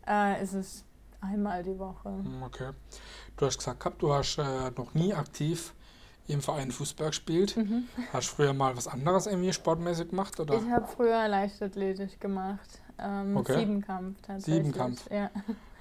äh, 0.06 0.42
ist 0.42 0.52
es 0.52 0.84
einmal 1.20 1.62
die 1.62 1.78
Woche. 1.78 2.08
Hm, 2.08 2.42
okay. 2.42 2.70
Du 3.36 3.46
hast 3.46 3.56
gesagt, 3.56 4.02
du 4.02 4.12
hast 4.12 4.38
äh, 4.38 4.70
noch 4.76 4.92
nie 4.94 5.14
aktiv 5.14 5.74
im 6.28 6.40
Verein 6.40 6.70
Fußball 6.70 7.08
gespielt. 7.08 7.56
Mhm. 7.56 7.84
Hast 8.12 8.30
du 8.30 8.36
früher 8.36 8.52
mal 8.52 8.76
was 8.76 8.88
anderes 8.88 9.26
irgendwie 9.26 9.52
sportmäßig 9.52 10.10
gemacht? 10.10 10.38
Oder? 10.38 10.56
Ich 10.56 10.70
habe 10.70 10.86
früher 10.86 11.28
Leichtathletik 11.28 12.20
gemacht. 12.20 12.82
Ähm, 12.98 13.36
okay. 13.36 13.60
Siebenkampf 13.60 14.20
tatsächlich. 14.22 14.56
Siebenkampf. 14.56 15.10
Ja. 15.10 15.30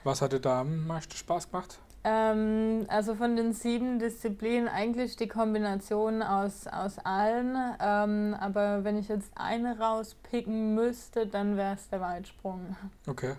Was 0.04 0.22
hat 0.22 0.34
dir 0.34 0.40
da 0.40 0.62
am 0.62 0.88
meisten 0.88 1.16
Spaß 1.16 1.52
gemacht? 1.52 1.80
Ähm, 2.04 2.86
also 2.88 3.14
von 3.16 3.36
den 3.36 3.54
sieben 3.54 4.00
Disziplinen 4.00 4.68
eigentlich 4.68 5.18
die 5.18 5.28
Kombination 5.28 6.24
aus, 6.24 6.66
aus 6.68 6.98
allen. 7.00 7.56
Ähm, 7.80 8.36
aber 8.40 8.84
wenn 8.84 8.98
ich 8.98 9.08
jetzt 9.08 9.32
eine 9.36 9.78
rauspicken 9.78 10.74
müsste, 10.74 11.28
dann 11.28 11.58
wäre 11.58 11.76
es 11.76 11.90
der 11.90 12.02
Weitsprung. 12.02 12.76
Okay. 13.06 13.36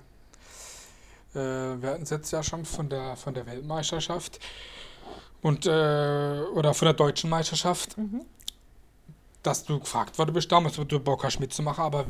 Äh, 1.34 1.38
wir 1.38 1.90
hatten 1.90 2.02
es 2.02 2.10
jetzt 2.10 2.30
ja 2.30 2.42
schon 2.42 2.64
von 2.64 2.88
der, 2.88 3.16
von 3.16 3.34
der 3.34 3.46
Weltmeisterschaft 3.46 4.38
und, 5.40 5.66
äh, 5.66 5.70
oder 6.54 6.72
von 6.74 6.86
der 6.86 6.94
deutschen 6.94 7.30
Meisterschaft. 7.30 7.98
Mhm. 7.98 8.22
dass 9.42 9.64
du 9.64 9.80
gefragt 9.80 10.16
worden 10.18 10.34
bist 10.34 10.52
damals, 10.52 10.78
ob 10.78 10.88
du 10.88 11.00
Bock 11.00 11.24
hast 11.24 11.40
mitzumachen, 11.40 11.82
aber 11.82 12.06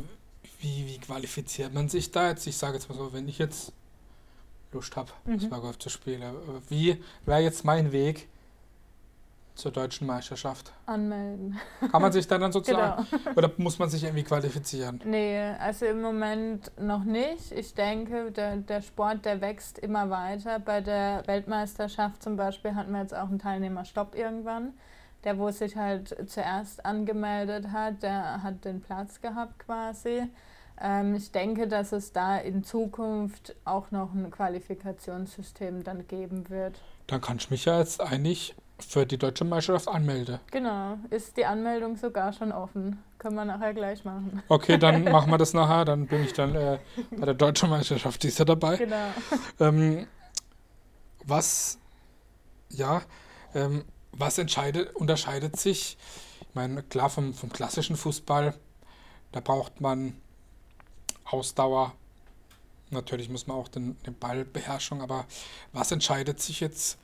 wie, 0.61 0.87
wie 0.87 0.99
qualifiziert 0.99 1.73
man 1.73 1.89
sich 1.89 2.11
da 2.11 2.29
jetzt? 2.29 2.47
Ich 2.47 2.59
sage 2.59 2.75
jetzt 2.75 2.91
mal 2.91 2.95
so, 2.95 3.15
wenn 3.15 3.27
ich 3.27 3.39
jetzt 3.39 3.73
Lust 4.73 4.97
habe, 4.97 5.11
Mhm. 5.25 5.41
Fußballgolf 5.41 5.79
zu 5.79 5.88
spielen, 5.88 6.23
wie 6.69 7.02
wäre 7.26 7.41
jetzt 7.41 7.64
mein 7.64 7.93
Weg 7.93 8.29
zur 9.55 9.71
deutschen 9.71 10.07
Meisterschaft? 10.07 10.73
Anmelden. 10.87 11.59
Kann 11.91 12.00
man 12.00 12.11
sich 12.11 12.26
da 12.26 12.38
dann 12.38 12.52
sozusagen, 12.52 13.07
Genau. 13.11 13.31
oder 13.37 13.50
muss 13.59 13.79
man 13.79 13.91
sich 13.91 14.02
irgendwie 14.02 14.23
qualifizieren? 14.23 15.00
Nee, 15.05 15.38
also 15.61 15.85
im 15.87 16.00
Moment 16.00 16.71
noch 16.81 17.05
nicht. 17.05 17.52
Ich 17.52 17.75
denke, 17.75 18.33
der, 18.33 18.57
der 18.57 18.81
Sport, 18.81 19.26
der 19.26 19.41
wächst 19.43 19.79
immer 19.79 20.09
weiter. 20.09 20.59
Bei 20.59 20.81
der 20.81 21.23
Weltmeisterschaft 21.26 22.23
zum 22.23 22.37
Beispiel 22.37 22.75
hatten 22.75 22.93
wir 22.93 23.02
jetzt 23.02 23.14
auch 23.14 23.29
einen 23.29 23.38
Teilnehmerstopp 23.38 24.14
irgendwann. 24.14 24.73
Der, 25.25 25.38
wo 25.38 25.50
sich 25.50 25.76
halt 25.76 26.17
zuerst 26.29 26.85
angemeldet 26.85 27.69
hat, 27.71 28.02
der 28.02 28.43
hat 28.43 28.64
den 28.64 28.81
Platz 28.81 29.21
gehabt 29.21 29.59
quasi. 29.61 30.23
Ähm, 30.83 31.15
ich 31.15 31.31
denke, 31.31 31.69
dass 31.69 31.93
es 31.93 32.12
da 32.12 32.37
in 32.39 32.65
Zukunft 32.65 33.55
auch 33.65 33.93
noch 33.93 34.12
ein 34.12 34.31
Qualifikationssystem 34.31 35.85
dann 35.85 36.09
geben 36.09 36.51
wird. 36.51 36.83
Dann 37.07 37.21
kann 37.21 37.37
ich 37.37 37.51
mich 37.51 37.65
ja 37.67 37.79
jetzt 37.79 38.01
eigentlich 38.01 38.57
für 38.81 39.07
die 39.07 39.17
deutsche 39.17 39.45
Meisterschaft 39.45 39.87
anmelden. 39.87 40.41
Genau, 40.51 40.99
ist 41.11 41.37
die 41.37 41.47
Anmeldung 41.47 41.97
sogar 41.97 42.33
schon 42.33 42.51
offen. 42.51 43.01
Können 43.19 43.37
wir 43.37 43.45
nachher 43.45 43.75
gleich 43.75 44.05
machen. 44.05 44.43
Okay, 44.49 44.77
dann 44.77 45.05
machen 45.12 45.31
wir 45.31 45.39
das 45.39 45.55
nachher, 45.55 45.85
dann 45.85 46.09
bin 46.09 46.25
ich 46.25 46.33
dann 46.33 46.57
äh, 46.57 46.79
bei 47.12 47.27
der 47.27 47.35
deutschen 47.35 47.71
Meisterschaft 47.71 48.21
dieses 48.25 48.39
Jahr 48.39 48.47
dabei. 48.47 48.77
Genau. 48.77 48.97
Ähm, 49.61 50.09
was, 51.25 51.79
ja, 52.71 53.03
ähm, 53.55 53.85
was 54.11 54.39
entscheidet, 54.39 54.97
unterscheidet 54.97 55.57
sich? 55.57 55.97
Ich 56.41 56.55
meine, 56.55 56.83
klar, 56.83 57.09
vom, 57.09 57.35
vom 57.35 57.53
klassischen 57.53 57.95
Fußball, 57.95 58.55
da 59.31 59.39
braucht 59.39 59.81
man 59.81 60.17
Ausdauer. 61.33 61.93
Natürlich 62.91 63.29
muss 63.29 63.47
man 63.47 63.57
auch 63.57 63.69
den, 63.69 63.97
den 64.03 64.15
Ballbeherrschung, 64.19 65.01
aber 65.03 65.27
was 65.73 65.91
entscheidet 65.93 66.41
sich 66.41 66.61
jetzt 66.61 66.99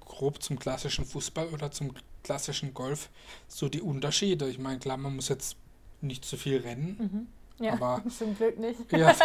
grob 0.00 0.42
zum 0.42 0.58
klassischen 0.58 1.04
Fußball 1.06 1.48
oder 1.48 1.70
zum 1.70 1.92
klassischen 2.22 2.74
Golf? 2.74 3.08
So 3.48 3.68
die 3.68 3.80
Unterschiede. 3.80 4.48
Ich 4.48 4.58
meine, 4.58 4.78
klar, 4.78 4.96
man 4.98 5.16
muss 5.16 5.28
jetzt 5.28 5.56
nicht 6.00 6.24
zu 6.24 6.36
viel 6.36 6.58
rennen, 6.60 7.28
Mhm. 7.58 7.64
Ja, 7.64 7.74
aber 7.74 8.02
zum 8.18 8.36
Glück 8.36 8.58
nicht. 8.58 8.92
ja, 8.92 9.14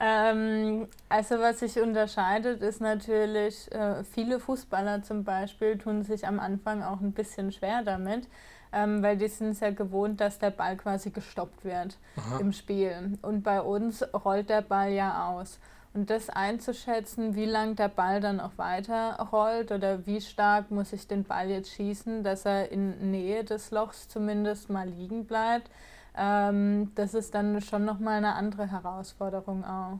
Ähm, 0.00 0.88
also 1.08 1.38
was 1.38 1.60
sich 1.60 1.78
unterscheidet, 1.78 2.62
ist 2.62 2.80
natürlich, 2.80 3.70
äh, 3.72 4.02
viele 4.04 4.40
Fußballer 4.40 5.02
zum 5.02 5.22
Beispiel 5.22 5.78
tun 5.78 6.02
sich 6.02 6.26
am 6.26 6.40
Anfang 6.40 6.82
auch 6.82 7.00
ein 7.00 7.12
bisschen 7.12 7.52
schwer 7.52 7.82
damit, 7.84 8.26
ähm, 8.74 9.02
weil 9.02 9.16
die 9.16 9.28
sind 9.28 9.50
es 9.50 9.60
ja 9.60 9.70
gewohnt, 9.70 10.20
dass 10.20 10.38
der 10.38 10.50
Ball 10.50 10.76
quasi 10.76 11.10
gestoppt 11.10 11.64
wird 11.64 11.96
aha, 12.16 12.38
im 12.40 12.52
Spiel. 12.52 13.18
Und 13.22 13.42
bei 13.42 13.60
uns 13.60 14.04
rollt 14.12 14.50
der 14.50 14.62
Ball 14.62 14.92
ja 14.92 15.28
aus. 15.28 15.58
Und 15.94 16.10
das 16.10 16.28
einzuschätzen, 16.28 17.36
wie 17.36 17.44
lang 17.44 17.76
der 17.76 17.88
Ball 17.88 18.20
dann 18.20 18.40
auch 18.40 18.56
weiter 18.56 19.16
rollt 19.30 19.70
oder 19.70 20.04
wie 20.06 20.20
stark 20.20 20.72
muss 20.72 20.92
ich 20.92 21.06
den 21.06 21.22
Ball 21.22 21.48
jetzt 21.48 21.70
schießen, 21.70 22.24
dass 22.24 22.44
er 22.44 22.72
in 22.72 23.12
Nähe 23.12 23.44
des 23.44 23.70
Lochs 23.70 24.08
zumindest 24.08 24.70
mal 24.70 24.88
liegen 24.88 25.24
bleibt, 25.24 25.70
ähm, 26.16 26.92
das 26.96 27.14
ist 27.14 27.34
dann 27.34 27.60
schon 27.60 27.84
nochmal 27.84 28.18
eine 28.18 28.34
andere 28.34 28.70
Herausforderung 28.70 29.64
auch. 29.64 29.98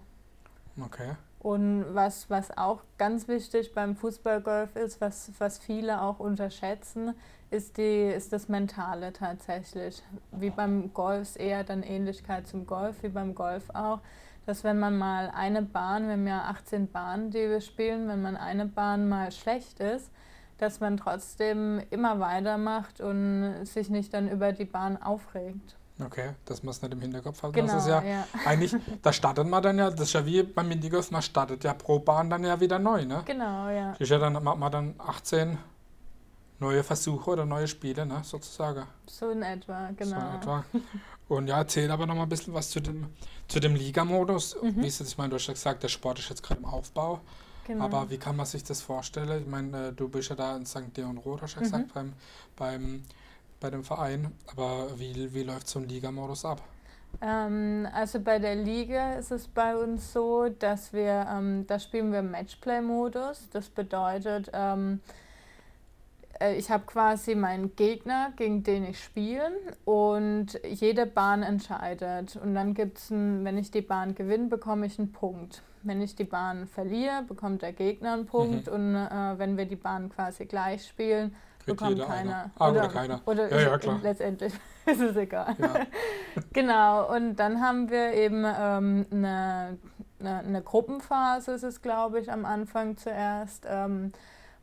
okay. 0.84 1.12
Und 1.44 1.84
was, 1.92 2.30
was 2.30 2.56
auch 2.56 2.80
ganz 2.96 3.28
wichtig 3.28 3.74
beim 3.74 3.96
Fußballgolf 3.96 4.76
ist, 4.76 5.02
was, 5.02 5.30
was 5.36 5.58
viele 5.58 6.00
auch 6.00 6.18
unterschätzen, 6.18 7.14
ist, 7.50 7.76
die, 7.76 8.06
ist 8.06 8.32
das 8.32 8.48
Mentale 8.48 9.12
tatsächlich. 9.12 10.02
Wie 10.32 10.48
beim 10.48 10.94
Golf 10.94 11.20
ist 11.20 11.36
eher 11.36 11.62
dann 11.62 11.82
Ähnlichkeit 11.82 12.46
zum 12.46 12.64
Golf, 12.66 13.02
wie 13.02 13.10
beim 13.10 13.34
Golf 13.34 13.68
auch, 13.74 14.00
dass 14.46 14.64
wenn 14.64 14.78
man 14.78 14.96
mal 14.96 15.30
eine 15.34 15.60
Bahn, 15.60 16.06
wir 16.06 16.14
haben 16.14 16.26
ja 16.26 16.44
18 16.44 16.90
Bahnen, 16.90 17.30
die 17.30 17.50
wir 17.50 17.60
spielen, 17.60 18.08
wenn 18.08 18.22
man 18.22 18.38
eine 18.38 18.64
Bahn 18.64 19.10
mal 19.10 19.30
schlecht 19.30 19.80
ist, 19.80 20.10
dass 20.56 20.80
man 20.80 20.96
trotzdem 20.96 21.78
immer 21.90 22.20
weitermacht 22.20 23.02
und 23.02 23.66
sich 23.66 23.90
nicht 23.90 24.14
dann 24.14 24.30
über 24.30 24.52
die 24.52 24.64
Bahn 24.64 24.96
aufregt. 24.96 25.76
Okay, 26.00 26.30
dass 26.44 26.62
man 26.64 26.70
es 26.72 26.82
nicht 26.82 26.92
im 26.92 27.00
Hinterkopf 27.00 27.40
hat. 27.42 27.52
Genau, 27.52 27.72
Das 27.72 27.82
ist 27.84 27.88
ja, 27.88 28.02
ja. 28.02 28.26
eigentlich, 28.44 28.74
da 29.02 29.12
startet 29.12 29.46
man 29.46 29.62
dann 29.62 29.78
ja, 29.78 29.90
das 29.90 30.00
ist 30.08 30.12
ja 30.14 30.26
wie 30.26 30.42
beim 30.42 30.66
Minigolf, 30.68 31.10
man 31.12 31.22
startet 31.22 31.62
ja 31.62 31.72
pro 31.72 32.00
Bahn 32.00 32.28
dann 32.30 32.42
ja 32.42 32.58
wieder 32.58 32.80
neu, 32.80 33.04
ne? 33.04 33.22
Genau, 33.24 33.68
ja. 33.68 33.92
Das 33.92 34.00
ist 34.00 34.08
ja 34.10 34.18
dann, 34.18 34.32
macht 34.42 34.58
man 34.58 34.72
dann 34.72 34.94
18 34.98 35.56
neue 36.58 36.82
Versuche 36.82 37.30
oder 37.30 37.44
neue 37.46 37.68
Spiele, 37.68 38.06
ne, 38.06 38.20
sozusagen. 38.24 38.86
So 39.06 39.30
in 39.30 39.42
etwa, 39.42 39.90
genau. 39.96 40.18
So 40.18 40.26
in 40.26 40.34
etwa. 40.34 40.64
Und 41.28 41.46
ja, 41.48 41.58
erzähl 41.58 41.90
aber 41.90 42.06
noch 42.06 42.14
mal 42.16 42.22
ein 42.24 42.28
bisschen 42.28 42.54
was 42.54 42.70
zu 42.70 42.80
dem, 42.80 43.06
zu 43.48 43.60
dem 43.60 43.74
Ligamodus. 43.76 44.56
Mhm. 44.62 44.82
Wie 44.82 44.86
ist 44.88 45.00
das, 45.00 45.08
ich 45.08 45.18
meine, 45.18 45.30
du 45.30 45.36
hast 45.36 45.46
ja 45.46 45.54
gesagt, 45.54 45.82
der 45.84 45.88
Sport 45.88 46.18
ist 46.18 46.28
jetzt 46.28 46.42
gerade 46.42 46.60
im 46.60 46.66
Aufbau. 46.66 47.20
genau. 47.66 47.84
Aber 47.84 48.10
wie 48.10 48.18
kann 48.18 48.34
man 48.36 48.46
sich 48.46 48.64
das 48.64 48.82
vorstellen? 48.82 49.42
Ich 49.42 49.48
meine, 49.48 49.88
äh, 49.88 49.92
du 49.92 50.08
bist 50.08 50.28
ja 50.30 50.36
da 50.36 50.56
in 50.56 50.66
St. 50.66 50.96
Leon 50.96 51.18
Roth, 51.18 51.42
hast 51.42 51.54
du 51.54 51.60
ja 51.60 51.66
Mhm. 51.66 51.70
gesagt, 51.70 51.94
beim, 51.94 52.12
beim, 52.56 53.02
bei 53.64 53.70
dem 53.70 53.82
Verein. 53.82 54.30
Aber 54.52 54.88
wie, 54.98 55.32
wie 55.32 55.42
läuft 55.42 55.68
so 55.68 55.78
ein 55.78 55.88
Ligamodus 55.88 56.44
ab? 56.44 56.60
Ähm, 57.22 57.88
also 57.94 58.20
bei 58.20 58.38
der 58.38 58.56
Liga 58.56 59.14
ist 59.14 59.30
es 59.30 59.48
bei 59.48 59.74
uns 59.74 60.12
so, 60.12 60.50
dass 60.50 60.92
wir, 60.92 61.26
ähm, 61.34 61.66
da 61.66 61.78
spielen 61.78 62.12
wir 62.12 62.18
im 62.18 62.30
Matchplay-Modus. 62.30 63.48
Das 63.52 63.70
bedeutet, 63.70 64.50
ähm, 64.52 65.00
äh, 66.40 66.56
ich 66.56 66.70
habe 66.70 66.84
quasi 66.84 67.34
meinen 67.34 67.74
Gegner, 67.74 68.34
gegen 68.36 68.64
den 68.64 68.84
ich 68.84 69.02
spiele 69.02 69.52
und 69.86 70.60
jede 70.68 71.06
Bahn 71.06 71.42
entscheidet. 71.42 72.36
Und 72.36 72.54
dann 72.54 72.74
gibt 72.74 72.98
es, 72.98 73.10
wenn 73.10 73.56
ich 73.56 73.70
die 73.70 73.80
Bahn 73.80 74.14
gewinne, 74.14 74.48
bekomme 74.48 74.84
ich 74.84 74.98
einen 74.98 75.10
Punkt. 75.10 75.62
Wenn 75.84 76.02
ich 76.02 76.16
die 76.16 76.24
Bahn 76.24 76.66
verliere, 76.66 77.22
bekommt 77.26 77.62
der 77.62 77.72
Gegner 77.72 78.12
einen 78.12 78.26
Punkt 78.26 78.68
und 78.68 78.94
äh, 78.94 79.38
wenn 79.38 79.56
wir 79.56 79.64
die 79.64 79.76
Bahn 79.76 80.10
quasi 80.10 80.44
gleich 80.44 80.86
spielen, 80.86 81.34
bekommt 81.66 82.00
keiner. 82.00 82.10
eine. 82.10 82.50
Ah, 82.58 82.70
oder 82.70 82.88
keiner. 82.88 83.20
Oder 83.26 83.50
Ja, 83.50 83.70
ja, 83.70 83.78
klar. 83.78 84.00
letztendlich 84.02 84.52
ist 84.86 85.00
es 85.00 85.16
egal. 85.16 85.54
Ja. 85.58 85.74
Genau, 86.52 87.12
und 87.14 87.36
dann 87.36 87.60
haben 87.60 87.90
wir 87.90 88.12
eben 88.14 88.44
ähm, 88.44 89.06
eine, 89.10 89.78
eine, 90.20 90.38
eine 90.38 90.62
Gruppenphase, 90.62 91.52
ist 91.52 91.62
es 91.62 91.80
glaube 91.82 92.20
ich 92.20 92.30
am 92.30 92.44
Anfang 92.44 92.96
zuerst, 92.96 93.66
ähm, 93.68 94.12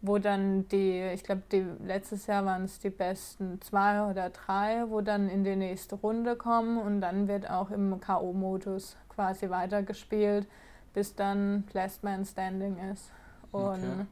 wo 0.02 0.18
dann 0.18 0.68
die, 0.70 1.02
ich 1.14 1.24
glaube, 1.24 1.44
die, 1.52 1.66
letztes 1.86 2.28
Jahr 2.28 2.44
waren 2.46 2.64
es 2.66 2.80
die 2.80 2.90
besten 2.90 3.62
zwei 3.62 4.04
oder 4.10 4.30
drei, 4.32 4.86
wo 4.88 5.02
dann 5.02 5.30
in 5.30 5.44
die 5.44 5.56
nächste 5.56 5.96
Runde 5.96 6.36
kommen 6.36 6.78
und 6.80 7.02
dann 7.02 7.28
wird 7.28 7.50
auch 7.50 7.70
im 7.72 8.00
K.O.-Modus 8.02 8.96
quasi 9.10 9.50
weitergespielt, 9.50 10.48
bis 10.94 11.16
dann 11.16 11.66
Last 11.74 12.04
Man 12.04 12.26
Standing 12.26 12.78
ist. 12.92 13.12
Und 13.52 13.84
Okay. 13.84 14.06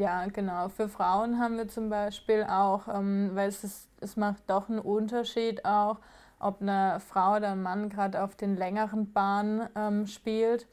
Ja, 0.00 0.26
genau. 0.26 0.68
Für 0.70 0.88
Frauen 0.88 1.38
haben 1.38 1.58
wir 1.58 1.68
zum 1.68 1.90
Beispiel 1.90 2.44
auch, 2.44 2.88
ähm, 2.88 3.30
weil 3.34 3.48
es, 3.48 3.62
ist, 3.64 3.88
es 4.00 4.16
macht 4.16 4.42
doch 4.48 4.68
einen 4.68 4.78
Unterschied 4.78 5.64
auch, 5.66 5.98
ob 6.38 6.62
eine 6.62 7.00
Frau 7.00 7.36
oder 7.36 7.52
ein 7.52 7.62
Mann 7.62 7.90
gerade 7.90 8.22
auf 8.22 8.34
den 8.34 8.56
längeren 8.56 9.12
Bahnen 9.12 9.68
ähm, 9.76 10.06
spielt, 10.06 10.66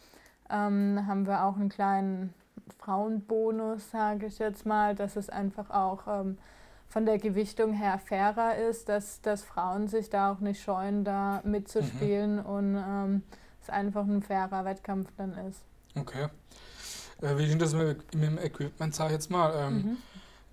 ähm, 0.50 1.05
haben 1.05 1.27
wir 1.27 1.43
auch 1.43 1.57
einen 1.57 1.67
kleinen 1.67 2.34
Frauenbonus, 2.79 3.91
sage 3.91 4.27
ich 4.27 4.39
jetzt 4.39 4.65
mal, 4.65 4.96
dass 4.96 5.17
es 5.17 5.29
einfach 5.29 5.69
auch 5.72 6.07
ähm, 6.07 6.38
von 6.88 7.05
der 7.05 7.17
Gewichtung 7.17 7.74
her 7.74 8.00
fairer 8.00 8.55
ist, 8.55 8.88
dass, 8.88 9.22
dass 9.22 9.43
Frauen 9.43 9.89
sich 9.89 10.10
da 10.10 10.31
auch 10.31 10.39
nicht 10.39 10.62
scheuen, 10.62 11.03
da 11.03 11.41
mitzuspielen 11.43 12.39
und 12.39 12.77
ähm, 12.77 13.24
es 13.62 13.69
einfach 13.69 14.05
ein 14.05 14.24
fairer 14.24 14.63
Wettkampf 14.63 15.10
dann 15.17 15.34
ist. 15.34 15.65
Okay. 15.96 16.27
Äh, 17.21 17.38
wie 17.38 17.47
denn 17.47 17.59
das 17.59 17.74
mit, 17.74 18.13
mit 18.15 18.24
dem 18.24 18.38
Equipment, 18.38 18.93
sag 18.95 19.07
ich 19.07 19.13
jetzt 19.13 19.29
mal? 19.31 19.53
Ähm, 19.55 19.74
Mhm. 19.75 19.97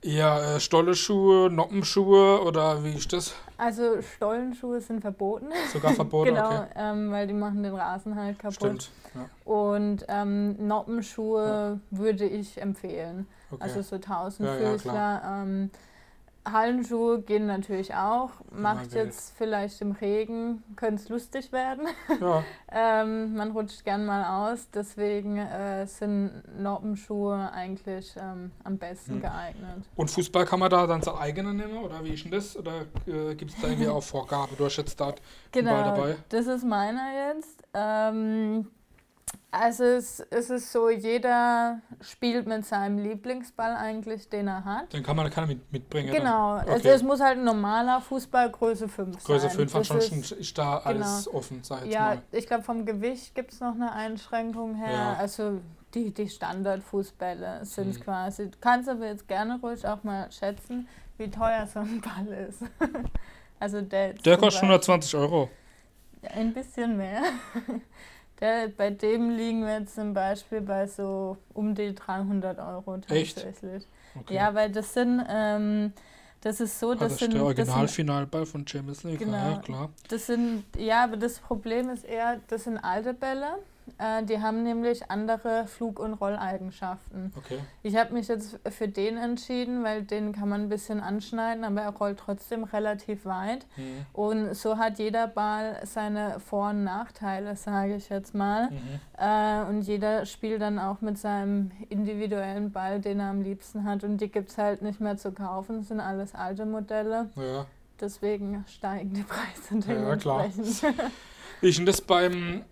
Eher 0.02 0.56
äh, 0.56 0.60
Stolleschuhe, 0.60 1.48
Noppenschuhe 1.50 2.42
oder 2.42 2.84
wie 2.84 2.92
ist 2.92 3.10
das? 3.14 3.34
Also 3.56 4.02
Stollenschuhe 4.02 4.78
sind 4.82 5.00
verboten. 5.00 5.46
Sogar 5.72 5.92
verboten? 5.94 6.34
genau, 6.34 6.46
Okay. 6.56 6.66
ähm, 6.76 7.10
weil 7.10 7.26
die 7.26 7.32
machen 7.32 7.62
den 7.62 7.74
Rasen 7.74 8.14
halt 8.14 8.38
kaputt. 8.38 8.54
Stimmt. 8.56 8.90
Ja. 9.14 9.30
Und 9.50 10.04
ähm, 10.08 10.66
Noppenschuhe 10.66 11.80
würde 11.90 12.26
ich 12.26 12.60
empfehlen. 12.60 13.26
Okay. 13.50 13.62
Also 13.62 13.80
so 13.80 13.96
Ja, 13.96 14.00
ja, 14.02 14.06
Tausendfüßler. 14.06 15.22
ähm, 15.26 15.70
Hallenschuhe 16.44 17.22
gehen 17.22 17.46
natürlich 17.46 17.94
auch. 17.94 18.30
Macht 18.50 18.92
will. 18.92 19.04
jetzt 19.04 19.34
vielleicht 19.36 19.80
im 19.80 19.92
Regen, 19.92 20.62
könnte 20.76 21.02
es 21.02 21.08
lustig 21.08 21.52
werden. 21.52 21.86
ja. 22.20 22.44
ähm, 22.72 23.34
man 23.34 23.52
rutscht 23.52 23.84
gern 23.84 24.04
mal 24.04 24.24
aus. 24.52 24.68
Deswegen 24.70 25.38
äh, 25.38 25.86
sind 25.86 26.42
Noppenschuhe 26.60 27.50
eigentlich 27.52 28.14
ähm, 28.16 28.52
am 28.62 28.76
besten 28.78 29.14
Hm. 29.14 29.20
geeignet. 29.22 29.84
Und 29.96 30.10
Fußball 30.10 30.44
kann 30.44 30.60
man 30.60 30.70
da 30.70 30.86
dann 30.86 31.02
sein 31.02 31.16
eigener 31.16 31.52
nehmen 31.52 31.78
oder 31.78 32.04
wie 32.04 32.14
ist 32.14 32.24
denn 32.24 32.32
das? 32.32 32.56
Oder 32.56 32.82
äh, 33.06 33.34
gibt 33.34 33.52
es 33.52 33.60
da 33.60 33.68
irgendwie 33.68 33.88
auch 33.88 34.02
Vorgaben? 34.02 34.56
Du 34.56 34.64
hast 34.64 34.76
jetzt 34.76 35.00
da 35.00 35.14
Genau, 35.52 35.70
dabei. 35.84 36.16
das 36.28 36.46
ist 36.46 36.64
meiner 36.64 37.32
jetzt. 37.34 37.62
Ähm, 37.72 38.68
Also 39.56 39.84
es, 39.84 40.18
es 40.30 40.50
ist 40.50 40.72
so, 40.72 40.90
jeder 40.90 41.80
spielt 42.00 42.46
mit 42.48 42.66
seinem 42.66 42.98
Lieblingsball 42.98 43.76
eigentlich, 43.76 44.28
den 44.28 44.48
er 44.48 44.64
hat. 44.64 44.92
Den 44.92 45.04
kann 45.04 45.14
man, 45.14 45.30
kann 45.30 45.44
er 45.44 45.46
mit, 45.48 45.72
mitbringen. 45.72 46.12
Genau, 46.12 46.56
dann. 46.58 46.68
also 46.70 46.88
es 46.88 47.02
muss 47.04 47.20
halt 47.20 47.38
ein 47.38 47.44
normaler 47.44 48.00
Fußball 48.00 48.50
Größe 48.50 48.88
5 48.88 49.14
sein. 49.14 49.24
Größe 49.24 49.50
5 49.50 49.74
hat 49.74 49.80
Das 49.90 50.08
schon, 50.08 50.18
ist- 50.20 50.58
da 50.58 50.78
alles 50.78 51.32
offen, 51.32 51.60
sag 51.62 51.78
ich 51.80 51.84
jetzt 51.84 51.94
Ja, 51.94 52.00
mal. 52.06 52.22
ich 52.32 52.46
glaube, 52.48 52.64
vom 52.64 52.84
Gewicht 52.84 53.34
gibt 53.36 53.52
es 53.52 53.60
noch 53.60 53.74
eine 53.74 53.92
Einschränkung 53.92 54.74
her. 54.74 54.92
Ja. 54.92 55.14
Also 55.14 55.60
die, 55.94 56.12
die 56.12 56.28
Standardfußbälle 56.28 57.64
sind 57.64 57.90
es 57.90 57.98
Mhm. 58.00 58.02
quasi. 58.02 58.50
Du 58.50 58.58
kannst 58.60 58.88
aber 58.88 59.06
jetzt 59.06 59.28
gerne 59.28 59.60
ruhig 59.62 59.86
auch 59.86 60.02
mal 60.02 60.32
schätzen, 60.32 60.88
wie 61.16 61.30
teuer 61.30 61.68
so 61.72 61.78
ein 61.78 62.00
Ball 62.00 62.26
ist. 62.48 62.62
also 63.60 63.80
der, 63.82 64.14
Der 64.14 64.36
kostet 64.36 64.62
120 64.64 65.14
Euro. 65.14 65.48
Ein 66.22 66.52
bisschen 66.52 66.96
mehr. 66.96 67.22
Der, 68.40 68.68
bei 68.68 68.90
dem 68.90 69.30
liegen 69.30 69.64
wir 69.64 69.78
jetzt 69.78 69.94
zum 69.94 70.12
Beispiel 70.12 70.60
bei 70.60 70.86
so 70.86 71.36
um 71.52 71.74
die 71.74 71.94
300 71.94 72.58
Euro 72.58 72.98
tatsächlich. 72.98 73.86
Okay. 74.18 74.34
Ja, 74.34 74.54
weil 74.54 74.70
das 74.70 74.92
sind, 74.92 75.24
ähm, 75.28 75.92
das 76.40 76.60
ist 76.60 76.78
so, 76.78 76.92
Ah, 76.92 76.94
das, 76.96 77.12
das 77.12 77.18
sind, 77.20 77.28
ist 77.28 77.34
der 77.34 77.40
das 77.42 77.68
Originalfinalball 77.68 78.46
von 78.46 78.66
Champions 78.66 79.02
League. 79.04 79.20
Genau. 79.20 79.32
Ja, 79.32 79.58
klar. 79.58 79.90
Das 80.08 80.26
sind, 80.26 80.64
ja, 80.76 81.04
aber 81.04 81.16
das 81.16 81.38
Problem 81.38 81.88
ist 81.90 82.04
eher, 82.04 82.40
das 82.48 82.64
sind 82.64 82.78
alte 82.78 83.14
Bälle. 83.14 83.58
Äh, 83.98 84.24
die 84.24 84.40
haben 84.40 84.62
nämlich 84.62 85.10
andere 85.10 85.66
Flug- 85.66 85.98
und 85.98 86.14
Rolleigenschaften. 86.14 87.32
Okay. 87.36 87.58
Ich 87.82 87.96
habe 87.96 88.14
mich 88.14 88.28
jetzt 88.28 88.58
für 88.70 88.88
den 88.88 89.16
entschieden, 89.16 89.84
weil 89.84 90.02
den 90.02 90.32
kann 90.32 90.48
man 90.48 90.62
ein 90.62 90.68
bisschen 90.68 91.00
anschneiden, 91.00 91.64
aber 91.64 91.82
er 91.82 91.90
rollt 91.90 92.18
trotzdem 92.18 92.64
relativ 92.64 93.24
weit. 93.24 93.66
Mhm. 93.76 94.06
Und 94.12 94.54
so 94.54 94.78
hat 94.78 94.98
jeder 94.98 95.26
Ball 95.26 95.80
seine 95.84 96.40
Vor- 96.40 96.70
und 96.70 96.84
Nachteile, 96.84 97.56
sage 97.56 97.96
ich 97.96 98.08
jetzt 98.08 98.34
mal. 98.34 98.70
Mhm. 98.70 98.78
Äh, 99.18 99.68
und 99.68 99.82
jeder 99.82 100.26
spielt 100.26 100.62
dann 100.62 100.78
auch 100.78 101.00
mit 101.00 101.18
seinem 101.18 101.70
individuellen 101.88 102.72
Ball, 102.72 103.00
den 103.00 103.20
er 103.20 103.30
am 103.30 103.42
liebsten 103.42 103.84
hat. 103.84 104.04
Und 104.04 104.18
die 104.18 104.28
gibt 104.30 104.50
es 104.50 104.58
halt 104.58 104.82
nicht 104.82 105.00
mehr 105.00 105.16
zu 105.16 105.32
kaufen, 105.32 105.78
das 105.78 105.88
sind 105.88 106.00
alles 106.00 106.34
alte 106.34 106.66
Modelle. 106.66 107.28
Ja. 107.36 107.66
Deswegen 108.00 108.64
steigen 108.68 109.14
die 109.14 109.22
Preise 109.22 109.88
Ja, 109.88 110.16
klar. 110.16 110.48
dementsprechend. 110.48 110.96
Wie 111.60 111.68
ist 111.68 111.78
denn 111.78 111.86
das 111.86 112.00
beim, 112.00 112.64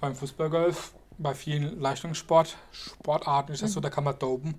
beim 0.00 0.14
Fußballgolf? 0.14 0.94
Bei 1.18 1.34
vielen 1.34 1.80
Leistungssport, 1.80 2.56
Sportarten 2.70 3.52
ist 3.52 3.62
das 3.62 3.70
Mhm. 3.70 3.74
so, 3.74 3.80
da 3.80 3.90
kann 3.90 4.04
man 4.04 4.18
dopen. 4.18 4.54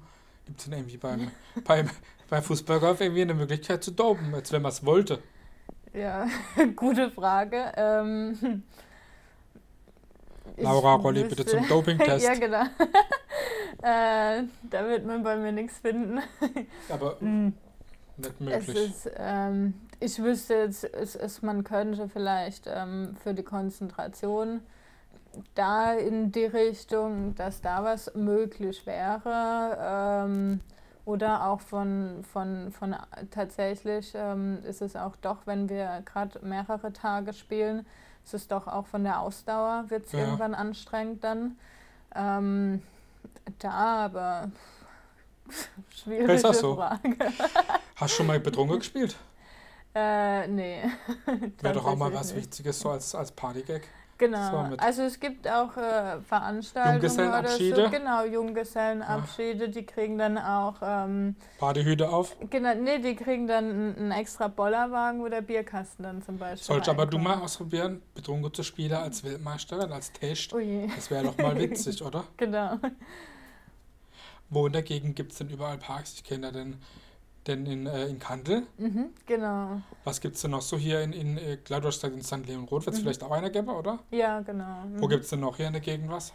Gibt 0.45 0.59
es 0.59 0.65
denn 0.65 0.73
irgendwie 0.77 0.97
beim, 0.97 1.31
beim, 1.65 1.89
beim 2.29 2.43
Fußballgolf 2.43 2.99
irgendwie 3.01 3.21
eine 3.21 3.33
Möglichkeit 3.33 3.83
zu 3.83 3.91
dopen, 3.91 4.33
als 4.33 4.51
wenn 4.51 4.61
man 4.61 4.71
es 4.71 4.85
wollte? 4.85 5.23
Ja, 5.93 6.27
gute 6.75 7.09
Frage. 7.11 7.71
Ähm, 7.75 8.63
Laura 10.57 10.95
Rolli, 10.95 11.23
bitte 11.23 11.45
zum 11.45 11.65
Dopingtest. 11.67 12.25
ja, 12.25 12.33
genau. 12.35 12.63
äh, 13.81 14.43
da 14.69 14.87
wird 14.87 15.05
man 15.05 15.23
bei 15.23 15.37
mir 15.37 15.51
nichts 15.51 15.77
finden. 15.79 16.19
Aber 16.89 17.15
Mm, 17.21 17.53
nicht 18.17 18.33
Es 18.49 18.67
möglich. 18.67 18.77
ist, 18.77 19.11
ähm, 19.17 19.73
ich 19.99 20.21
wüsste 20.21 20.55
jetzt, 20.55 20.83
es 20.83 21.15
ist, 21.15 21.43
man 21.43 21.63
könnte 21.63 22.09
vielleicht 22.09 22.65
ähm, 22.67 23.15
für 23.23 23.33
die 23.33 23.43
Konzentration 23.43 24.61
da 25.55 25.93
in 25.93 26.31
die 26.31 26.45
Richtung, 26.45 27.35
dass 27.35 27.61
da 27.61 27.83
was 27.83 28.13
möglich 28.15 28.85
wäre. 28.85 29.77
Ähm, 30.27 30.61
oder 31.05 31.47
auch 31.47 31.61
von, 31.61 32.23
von, 32.31 32.71
von 32.71 32.95
tatsächlich 33.31 34.11
ähm, 34.15 34.59
ist 34.63 34.81
es 34.81 34.95
auch 34.95 35.15
doch, 35.17 35.37
wenn 35.45 35.67
wir 35.69 36.03
gerade 36.05 36.39
mehrere 36.45 36.93
Tage 36.93 37.33
spielen, 37.33 37.85
ist 38.23 38.33
es 38.35 38.47
doch 38.47 38.67
auch 38.67 38.85
von 38.85 39.03
der 39.03 39.19
Ausdauer, 39.21 39.85
wird 39.89 40.05
es 40.05 40.11
Ja. 40.11 40.19
irgendwann 40.19 40.53
anstrengend 40.53 41.23
dann. 41.23 41.57
Ähm, 42.15 42.83
da 43.59 43.71
aber 44.05 44.51
schwierige 45.89 46.27
Besser 46.27 46.53
so. 46.53 46.75
Frage. 46.75 47.15
Hast 47.95 48.13
du 48.13 48.17
schon 48.17 48.27
mal 48.27 48.39
betrunken 48.39 48.77
gespielt? 48.79 49.15
Äh, 49.95 50.47
nee. 50.47 50.83
Wäre 51.61 51.73
doch 51.73 51.85
auch 51.85 51.95
mal 51.95 52.13
was 52.13 52.33
nicht. 52.33 52.45
Wichtiges 52.45 52.79
so 52.79 52.91
als, 52.91 53.15
als 53.15 53.31
Partygag. 53.31 53.81
Genau. 54.19 54.67
Also 54.77 55.03
es 55.03 55.19
gibt 55.19 55.47
auch 55.47 55.77
äh, 55.77 56.19
Veranstaltungen 56.27 56.99
oder 56.99 57.09
so. 57.09 57.21
Junggesellenabschiede? 57.21 57.89
Genau, 57.89 58.25
Junggesellenabschiede. 58.25 59.69
Die 59.69 59.85
kriegen 59.85 60.17
dann 60.17 60.37
auch, 60.37 60.75
ähm, 60.83 61.37
Partyhüte 61.57 62.09
auf. 62.09 62.35
genau, 62.49 62.75
nee, 62.75 62.99
die 62.99 63.15
kriegen 63.15 63.47
dann 63.47 63.95
einen, 63.95 64.11
extra 64.11 64.49
Bollerwagen, 64.49 65.21
wo 65.21 65.29
der 65.29 65.41
Bierkasten 65.41 66.03
dann 66.03 66.21
zum 66.21 66.37
Beispiel 66.37 66.65
Sollst 66.65 66.89
aber 66.89 67.05
du 67.05 67.17
mal 67.17 67.39
ausprobieren, 67.39 68.01
betrunken 68.13 68.53
zu 68.53 68.63
spielen 68.63 68.93
als 68.93 69.23
Weltmeisterin, 69.23 69.91
als 69.91 70.11
Test. 70.11 70.53
Oh 70.53 70.59
je, 70.59 70.87
Das 70.93 71.09
wäre 71.09 71.23
doch 71.23 71.37
mal 71.37 71.57
witzig, 71.57 72.03
oder? 72.03 72.25
genau. 72.35 72.77
Wo 74.49 74.67
in 74.67 74.73
der 74.73 74.83
Gegend 74.83 75.15
gibt 75.15 75.31
es 75.31 75.37
denn 75.37 75.49
überall 75.49 75.77
Parks? 75.77 76.15
Ich 76.15 76.23
kenne 76.25 76.47
ja 76.47 76.51
den, 76.51 76.75
den 77.49 77.65
in, 77.65 77.85
äh, 77.87 78.05
in 78.07 78.19
Kandel. 78.19 78.63
Mhm, 78.77 79.09
genau. 79.25 79.81
Was 80.03 80.21
gibt 80.21 80.35
es 80.35 80.41
denn 80.41 80.51
noch 80.51 80.61
so 80.61 80.77
hier 80.77 81.01
in, 81.01 81.13
in 81.13 81.37
äh, 81.37 81.57
Gladwurstadt 81.63 82.13
in 82.13 82.21
St. 82.21 82.45
Leon 82.47 82.65
Roth? 82.65 82.85
Wird 82.85 82.95
es 82.95 83.01
Mhm. 83.01 83.03
vielleicht 83.05 83.23
auch 83.23 83.31
einer 83.31 83.49
geben, 83.49 83.69
oder? 83.69 83.99
Ja, 84.11 84.39
genau. 84.41 84.83
Wo 84.97 85.05
Mhm. 85.05 85.09
gibt 85.09 85.23
es 85.23 85.29
denn 85.29 85.39
noch 85.41 85.57
hier 85.57 85.67
in 85.67 85.73
der 85.73 85.81
Gegend 85.81 86.09
was? 86.09 86.31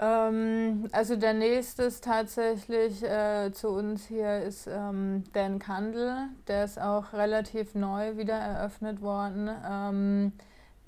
Ähm, 0.00 0.86
also 0.92 1.16
der 1.16 1.34
nächste 1.34 1.84
ist 1.84 2.04
tatsächlich 2.04 3.02
äh, 3.02 3.50
zu 3.52 3.68
uns 3.70 4.06
hier 4.06 4.42
ist 4.42 4.68
ähm, 4.68 5.24
Dan 5.32 5.58
Kandel. 5.58 6.28
Der 6.46 6.64
ist 6.64 6.80
auch 6.80 7.12
relativ 7.12 7.74
neu 7.74 8.16
wieder 8.16 8.34
eröffnet 8.34 9.00
worden. 9.02 9.50
Ähm, 9.68 10.32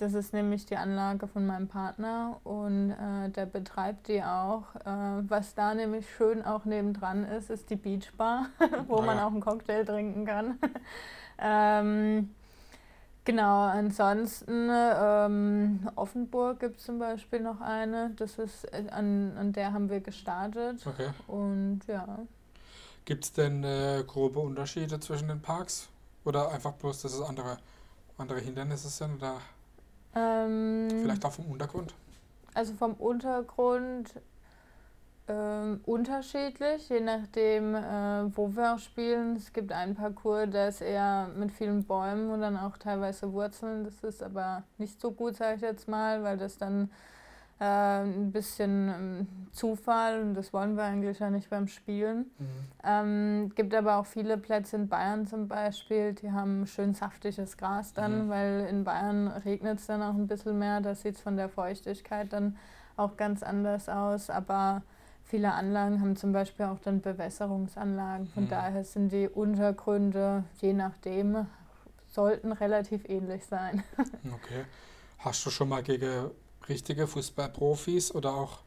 das 0.00 0.14
ist 0.14 0.32
nämlich 0.32 0.64
die 0.64 0.76
Anlage 0.76 1.28
von 1.28 1.46
meinem 1.46 1.68
Partner 1.68 2.40
und 2.44 2.90
äh, 2.92 3.28
der 3.28 3.44
betreibt 3.44 4.08
die 4.08 4.22
auch. 4.22 4.74
Äh, 4.76 5.28
was 5.28 5.54
da 5.54 5.74
nämlich 5.74 6.08
schön 6.16 6.42
auch 6.42 6.64
nebendran 6.64 7.24
ist, 7.24 7.50
ist 7.50 7.68
die 7.68 7.76
Beachbar, 7.76 8.46
wo 8.88 8.96
Ah 8.96 9.02
man 9.02 9.18
ja. 9.18 9.26
auch 9.26 9.30
einen 9.30 9.40
Cocktail 9.40 9.84
trinken 9.84 10.24
kann. 10.24 10.58
ähm, 11.38 12.30
Genau, 13.24 13.64
ansonsten 13.64 14.70
ähm, 14.72 15.88
Offenburg 15.94 16.58
gibt 16.60 16.78
es 16.78 16.86
zum 16.86 16.98
Beispiel 16.98 17.40
noch 17.40 17.60
eine. 17.60 18.10
Das 18.16 18.38
ist 18.38 18.64
äh, 18.72 18.86
an, 18.90 19.36
an 19.36 19.52
der 19.52 19.72
haben 19.74 19.90
wir 19.90 20.00
gestartet. 20.00 20.84
Okay. 20.86 21.10
Und 21.26 21.80
ja. 21.86 22.20
Gibt 23.04 23.24
es 23.24 23.32
denn 23.32 23.62
äh, 23.62 24.02
grobe 24.06 24.40
Unterschiede 24.40 24.98
zwischen 25.00 25.28
den 25.28 25.42
Parks? 25.42 25.90
Oder 26.24 26.50
einfach 26.50 26.72
bloß, 26.72 27.02
dass 27.02 27.12
es 27.12 27.20
andere, 27.20 27.58
andere 28.16 28.40
Hindernisse 28.40 28.88
sind? 28.88 29.16
Oder 29.16 29.36
Ähm, 30.14 30.88
vielleicht 31.02 31.24
auch 31.24 31.32
vom 31.32 31.46
Untergrund? 31.46 31.94
Also 32.54 32.74
vom 32.74 32.94
Untergrund 32.94 34.14
ähm, 35.28 35.80
unterschiedlich, 35.86 36.88
je 36.88 37.00
nachdem, 37.00 37.74
äh, 37.74 38.36
wo 38.36 38.54
wir 38.56 38.74
auch 38.74 38.78
spielen. 38.78 39.36
Es 39.36 39.52
gibt 39.52 39.70
einen 39.70 39.94
Parcours, 39.94 40.50
der 40.50 40.68
ist 40.68 40.80
eher 40.80 41.28
mit 41.36 41.52
vielen 41.52 41.84
Bäumen 41.84 42.30
und 42.30 42.40
dann 42.40 42.56
auch 42.56 42.76
teilweise 42.76 43.32
Wurzeln. 43.32 43.84
Das 43.84 44.02
ist 44.02 44.22
aber 44.22 44.64
nicht 44.78 45.00
so 45.00 45.12
gut, 45.12 45.36
sage 45.36 45.56
ich 45.56 45.62
jetzt 45.62 45.86
mal, 45.88 46.24
weil 46.24 46.36
das 46.36 46.58
dann 46.58 46.90
äh, 47.60 47.64
ein 47.64 48.32
bisschen 48.32 48.88
ähm, 48.88 49.28
Zufall 49.52 50.20
und 50.22 50.34
das 50.34 50.52
wollen 50.52 50.76
wir 50.76 50.84
eigentlich 50.84 51.18
ja 51.18 51.30
nicht 51.30 51.50
beim 51.50 51.68
Spielen. 51.68 52.30
Mhm. 52.38 52.46
Ähm, 52.82 53.52
gibt 53.54 53.74
aber 53.74 53.96
auch 53.98 54.06
viele 54.06 54.38
Plätze 54.38 54.76
in 54.76 54.88
Bayern 54.88 55.26
zum 55.26 55.46
Beispiel, 55.48 56.14
die 56.14 56.32
haben 56.32 56.66
schön 56.66 56.94
saftiges 56.94 57.56
Gras 57.58 57.92
dann, 57.92 58.26
Mhm. 58.26 58.30
weil 58.30 58.66
in 58.70 58.84
Bayern 58.84 59.28
regnet 59.28 59.78
es 59.80 59.86
dann 59.86 60.02
auch 60.02 60.14
ein 60.14 60.26
bisschen 60.26 60.58
mehr. 60.58 60.80
Da 60.80 60.94
sieht 60.94 61.16
es 61.16 61.20
von 61.20 61.36
der 61.36 61.48
Feuchtigkeit 61.50 62.32
dann 62.32 62.56
auch 62.96 63.16
ganz 63.18 63.42
anders 63.42 63.88
aus. 63.90 64.30
Aber 64.30 64.82
viele 65.24 65.52
Anlagen 65.52 66.00
haben 66.00 66.16
zum 66.16 66.32
Beispiel 66.32 66.64
auch 66.66 66.78
dann 66.80 67.02
Bewässerungsanlagen. 67.02 68.26
Von 68.28 68.44
Mhm. 68.44 68.48
daher 68.48 68.84
sind 68.84 69.12
die 69.12 69.28
Untergründe, 69.28 70.44
je 70.60 70.72
nachdem, 70.72 71.46
sollten 72.08 72.52
relativ 72.52 73.06
ähnlich 73.08 73.44
sein. 73.44 73.82
Okay. 74.34 74.64
Hast 75.18 75.44
du 75.44 75.50
schon 75.50 75.68
mal 75.68 75.82
gegen 75.82 76.30
richtige 76.70 77.06
Fußballprofis 77.06 78.14
oder 78.14 78.32
auch 78.32 78.60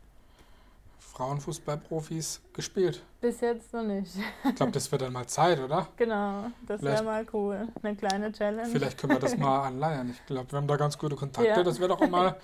Frauenfußballprofis 1.00 2.42
gespielt? 2.54 3.04
Bis 3.22 3.42
jetzt 3.42 3.74
noch 3.74 3.84
nicht. 3.84 4.12
Ich 4.44 4.56
glaube, 4.56 4.72
das 4.72 4.92
wird 4.92 5.04
dann 5.04 5.14
mal 5.14 5.28
Zeit, 5.28 5.60
oder? 5.60 5.88
Genau, 5.96 6.48
das 6.68 6.82
wäre 6.82 7.04
mal 7.04 7.24
cool. 7.34 7.68
Eine 7.82 7.96
kleine 7.96 8.32
Challenge. 8.32 8.70
Vielleicht 8.70 8.98
können 8.98 9.14
wir 9.14 9.20
das 9.20 9.38
mal 9.38 9.68
anleihen. 9.68 10.10
Ich 10.10 10.26
glaube, 10.26 10.52
wir 10.52 10.58
haben 10.58 10.68
da 10.68 10.76
ganz 10.76 10.98
gute 10.98 11.16
Kontakte. 11.16 11.50
Ja. 11.50 11.64
Das 11.64 11.80
wäre 11.80 11.90
doch 11.90 12.02
auch 12.02 12.10
mal, 12.10 12.36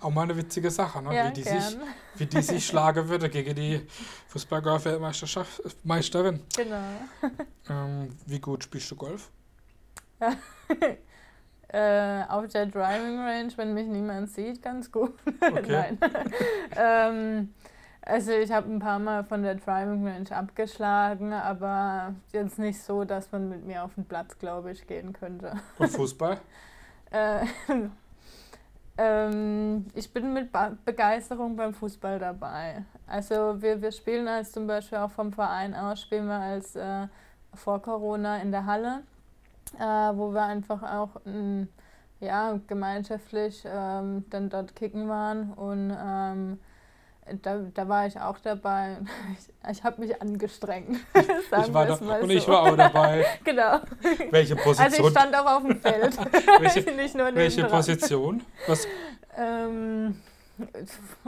auch 0.00 0.10
mal 0.10 0.22
eine 0.22 0.36
witzige 0.36 0.68
Sache, 0.70 1.00
ne? 1.00 1.14
ja, 1.14 1.28
wie, 1.28 1.32
die 1.32 1.42
gern. 1.42 1.60
sich, 1.60 1.78
wie 2.16 2.26
die 2.26 2.42
sich 2.42 2.66
schlagen 2.66 3.08
würde 3.08 3.30
gegen 3.30 3.54
die 3.54 3.86
Fußballgolf-Meisterin. 4.28 6.42
Genau. 6.56 6.82
Ähm, 7.70 8.16
wie 8.26 8.40
gut 8.40 8.64
spielst 8.64 8.90
du 8.90 8.96
Golf? 8.96 9.30
Äh, 11.68 12.22
auf 12.28 12.48
der 12.48 12.66
Driving 12.66 13.18
Range, 13.18 13.52
wenn 13.56 13.74
mich 13.74 13.86
niemand 13.86 14.30
sieht, 14.30 14.62
ganz 14.62 14.90
gut. 14.90 15.14
Okay. 15.40 15.98
Ähm, 16.76 17.54
also 18.02 18.32
ich 18.32 18.50
habe 18.52 18.70
ein 18.70 18.78
paar 18.78 18.98
Mal 18.98 19.24
von 19.24 19.42
der 19.42 19.56
Driving 19.56 20.06
Range 20.06 20.30
abgeschlagen, 20.30 21.32
aber 21.32 22.14
jetzt 22.32 22.58
nicht 22.58 22.82
so, 22.82 23.04
dass 23.04 23.30
man 23.32 23.48
mit 23.48 23.66
mir 23.66 23.84
auf 23.84 23.94
den 23.94 24.04
Platz, 24.04 24.38
glaube 24.38 24.70
ich, 24.70 24.86
gehen 24.86 25.12
könnte. 25.12 25.52
Und 25.78 25.90
Fußball? 25.90 26.38
Äh, 27.10 27.46
Ähm, 28.98 29.86
ich 29.94 30.12
bin 30.12 30.32
mit 30.32 30.50
ba 30.50 30.72
Begeisterung 30.84 31.54
beim 31.54 31.72
Fußball 31.72 32.18
dabei. 32.18 32.84
Also 33.06 33.62
wir, 33.62 33.80
wir 33.80 33.92
spielen 33.92 34.26
als 34.26 34.50
zum 34.50 34.66
Beispiel 34.66 34.98
auch 34.98 35.10
vom 35.12 35.32
Verein 35.32 35.72
aus, 35.74 36.02
spielen 36.02 36.26
wir 36.26 36.40
als 36.40 36.74
äh, 36.74 37.06
vor 37.54 37.80
Corona 37.80 38.38
in 38.38 38.50
der 38.50 38.66
Halle, 38.66 39.02
äh, 39.74 40.16
wo 40.16 40.32
wir 40.32 40.42
einfach 40.42 40.82
auch 40.82 41.10
m, 41.26 41.68
ja, 42.20 42.58
gemeinschaftlich 42.66 43.62
ähm, 43.66 44.24
dann 44.30 44.50
dort 44.50 44.74
kicken 44.74 45.08
waren 45.08 45.52
und 45.52 45.90
ähm, 45.90 46.58
da, 47.42 47.58
da 47.74 47.88
war 47.88 48.06
ich 48.06 48.18
auch 48.18 48.38
dabei. 48.38 48.98
Ich, 49.70 49.78
ich 49.78 49.84
habe 49.84 50.00
mich 50.00 50.20
angestrengt. 50.22 50.98
ich 51.14 51.74
war 51.74 51.86
da, 51.86 51.94
und 51.94 52.20
so. 52.22 52.28
ich 52.28 52.48
war 52.48 52.62
auch 52.62 52.76
dabei. 52.76 53.26
genau. 53.44 53.80
Welche 54.30 54.56
Position? 54.56 54.86
Also 54.86 55.04
ich 55.04 55.10
stand 55.10 55.36
auch 55.36 55.56
auf 55.56 55.62
dem 55.62 55.78
Feld. 55.78 56.16
welche, 56.60 57.34
welche 57.34 57.64
Position? 57.64 58.42
Was? 58.66 58.88
Ähm, 59.36 60.16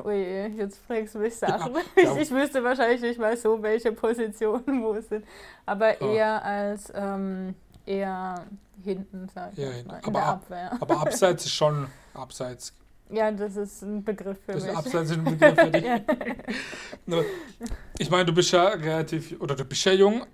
Ui, 0.05 0.53
jetzt 0.57 0.81
fragst 0.87 1.15
du 1.15 1.19
mich 1.21 1.37
Sachen. 1.37 1.75
Ja, 1.75 2.03
ja. 2.03 2.15
Ich, 2.15 2.23
ich, 2.23 2.31
wüsste 2.31 2.65
wahrscheinlich 2.65 3.01
nicht 3.01 3.21
mal 3.21 3.37
so, 3.37 3.63
welche 3.63 3.93
Positionen 3.93 4.83
wo 4.83 4.99
sind. 5.01 5.25
Aber 5.67 6.01
ja. 6.01 6.13
eher 6.13 6.45
als 6.45 6.93
ähm, 6.95 7.55
eher 7.91 8.47
hinten, 8.85 9.29
sag 9.35 9.53
ich 9.53 9.59
ja, 9.59 9.69
mal, 9.87 9.99
in 9.99 10.07
aber 10.07 10.23
Abwehr. 10.25 10.79
Aber 10.81 11.01
abseits 11.01 11.45
ist 11.47 11.55
schon 11.55 11.87
abseits. 12.15 12.75
Ja, 13.13 13.29
das 13.33 13.57
ist 13.57 13.83
ein 13.83 14.05
Begriff 14.05 14.39
für 14.47 14.53
das 14.53 14.63
mich. 14.63 14.77
Abseits 14.77 15.11
ist 15.11 15.17
ein 15.17 15.25
Begriff 15.25 15.59
für 15.59 15.71
dich. 15.73 15.85
ich 17.99 18.09
meine, 18.09 18.25
du 18.25 18.33
bist 18.33 18.53
ja 18.53 18.69
relativ, 18.69 19.35
oder 19.41 19.57
du 19.57 19.65
bist 19.65 19.85
ja 19.85 19.95
jung. 19.95 20.25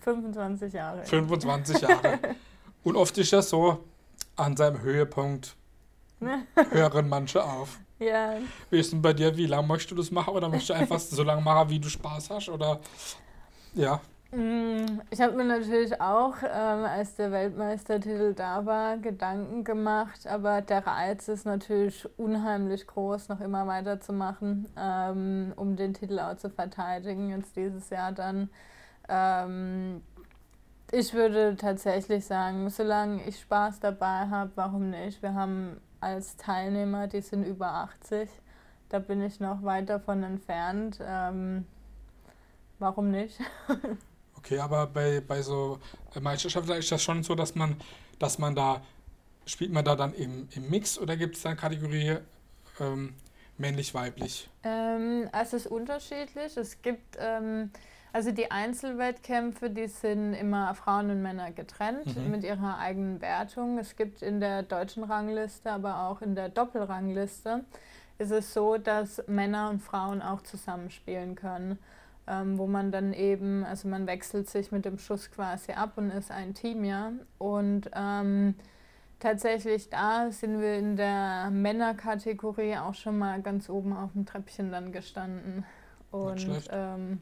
25 0.00 0.72
Jahre. 0.72 1.04
25 1.04 1.82
Jahre. 1.82 2.18
Und 2.82 2.96
oft 2.96 3.18
ist 3.18 3.30
ja 3.30 3.42
so, 3.42 3.84
an 4.36 4.56
seinem 4.56 4.80
Höhepunkt 4.80 5.54
hören 6.70 7.10
manche 7.10 7.44
auf. 7.44 7.78
Ja. 7.98 8.36
Wie 8.70 8.78
ist 8.78 8.92
denn 8.92 9.02
bei 9.02 9.12
dir, 9.12 9.36
wie 9.36 9.46
lange 9.46 9.66
möchtest 9.66 9.90
du 9.90 9.96
das 9.96 10.10
machen? 10.10 10.32
Oder 10.32 10.48
möchtest 10.48 10.70
du 10.70 10.74
einfach 10.74 10.98
so 10.98 11.22
lange 11.22 11.42
machen, 11.42 11.68
wie 11.68 11.78
du 11.78 11.90
Spaß 11.90 12.30
hast? 12.30 12.48
Oder 12.48 12.80
ja. 13.74 14.00
Mm, 14.36 15.00
ich 15.08 15.22
habe 15.22 15.34
mir 15.34 15.44
natürlich 15.44 15.98
auch, 15.98 16.34
ähm, 16.42 16.84
als 16.84 17.14
der 17.16 17.32
Weltmeistertitel 17.32 18.34
da 18.34 18.66
war, 18.66 18.98
Gedanken 18.98 19.64
gemacht, 19.64 20.26
aber 20.26 20.60
der 20.60 20.86
Reiz 20.86 21.28
ist 21.28 21.46
natürlich 21.46 22.06
unheimlich 22.18 22.86
groß, 22.86 23.30
noch 23.30 23.40
immer 23.40 23.66
weiterzumachen, 23.66 24.68
ähm, 24.76 25.54
um 25.56 25.74
den 25.76 25.94
Titel 25.94 26.18
auch 26.18 26.36
zu 26.36 26.50
verteidigen, 26.50 27.30
jetzt 27.30 27.56
dieses 27.56 27.88
Jahr 27.88 28.12
dann. 28.12 28.50
Ähm, 29.08 30.02
ich 30.92 31.14
würde 31.14 31.56
tatsächlich 31.56 32.26
sagen, 32.26 32.68
solange 32.68 33.24
ich 33.24 33.40
Spaß 33.40 33.80
dabei 33.80 34.28
habe, 34.28 34.50
warum 34.56 34.90
nicht? 34.90 35.22
Wir 35.22 35.32
haben 35.32 35.80
als 36.00 36.36
Teilnehmer, 36.36 37.06
die 37.06 37.22
sind 37.22 37.44
über 37.44 37.68
80. 37.68 38.28
Da 38.90 38.98
bin 38.98 39.22
ich 39.22 39.40
noch 39.40 39.62
weit 39.62 39.88
davon 39.88 40.22
entfernt. 40.22 40.98
Ähm, 41.02 41.66
warum 42.78 43.10
nicht? 43.10 43.40
okay, 44.38 44.58
aber 44.58 44.86
bei, 44.86 45.20
bei 45.20 45.42
so 45.42 45.78
Meisterschaften 46.20 46.72
ist 46.72 46.90
das 46.90 47.02
schon 47.02 47.22
so, 47.22 47.34
dass 47.34 47.54
man, 47.54 47.76
dass 48.18 48.38
man 48.38 48.54
da, 48.54 48.82
spielt 49.46 49.72
man 49.72 49.84
da 49.84 49.96
dann 49.96 50.14
im, 50.14 50.48
im 50.54 50.70
Mix 50.70 50.98
oder 50.98 51.16
gibt 51.16 51.36
es 51.36 51.42
dann 51.42 51.56
Kategorie 51.56 52.18
ähm, 52.80 53.14
männlich-weiblich? 53.58 54.48
Ähm, 54.64 55.28
es 55.32 55.52
ist 55.52 55.66
unterschiedlich. 55.66 56.56
Es 56.56 56.82
gibt 56.82 57.16
ähm, 57.18 57.70
also 58.16 58.32
die 58.32 58.50
Einzelwettkämpfe, 58.50 59.68
die 59.68 59.88
sind 59.88 60.32
immer 60.32 60.74
Frauen 60.74 61.10
und 61.10 61.20
Männer 61.20 61.50
getrennt 61.52 62.16
mhm. 62.16 62.30
mit 62.30 62.44
ihrer 62.44 62.78
eigenen 62.78 63.20
Wertung. 63.20 63.76
Es 63.76 63.94
gibt 63.94 64.22
in 64.22 64.40
der 64.40 64.62
deutschen 64.62 65.04
Rangliste, 65.04 65.70
aber 65.70 66.04
auch 66.04 66.22
in 66.22 66.34
der 66.34 66.48
Doppelrangliste 66.48 67.64
ist 68.16 68.30
es 68.30 68.54
so, 68.54 68.78
dass 68.78 69.22
Männer 69.26 69.68
und 69.68 69.82
Frauen 69.82 70.22
auch 70.22 70.40
zusammenspielen 70.40 71.34
können. 71.34 71.78
Ähm, 72.28 72.58
wo 72.58 72.66
man 72.66 72.90
dann 72.90 73.12
eben, 73.12 73.64
also 73.64 73.86
man 73.86 74.08
wechselt 74.08 74.48
sich 74.48 74.72
mit 74.72 74.84
dem 74.84 74.98
Schuss 74.98 75.30
quasi 75.30 75.72
ab 75.72 75.92
und 75.94 76.10
ist 76.10 76.32
ein 76.32 76.54
Team, 76.54 76.82
ja. 76.84 77.12
Und 77.38 77.88
ähm, 77.94 78.56
tatsächlich 79.20 79.90
da 79.90 80.30
sind 80.32 80.60
wir 80.60 80.76
in 80.76 80.96
der 80.96 81.50
Männerkategorie 81.50 82.78
auch 82.78 82.94
schon 82.94 83.18
mal 83.18 83.40
ganz 83.42 83.70
oben 83.70 83.92
auf 83.92 84.12
dem 84.12 84.26
Treppchen 84.26 84.72
dann 84.72 84.90
gestanden. 84.90 85.64
Und 86.10 86.68
ähm, 86.72 87.20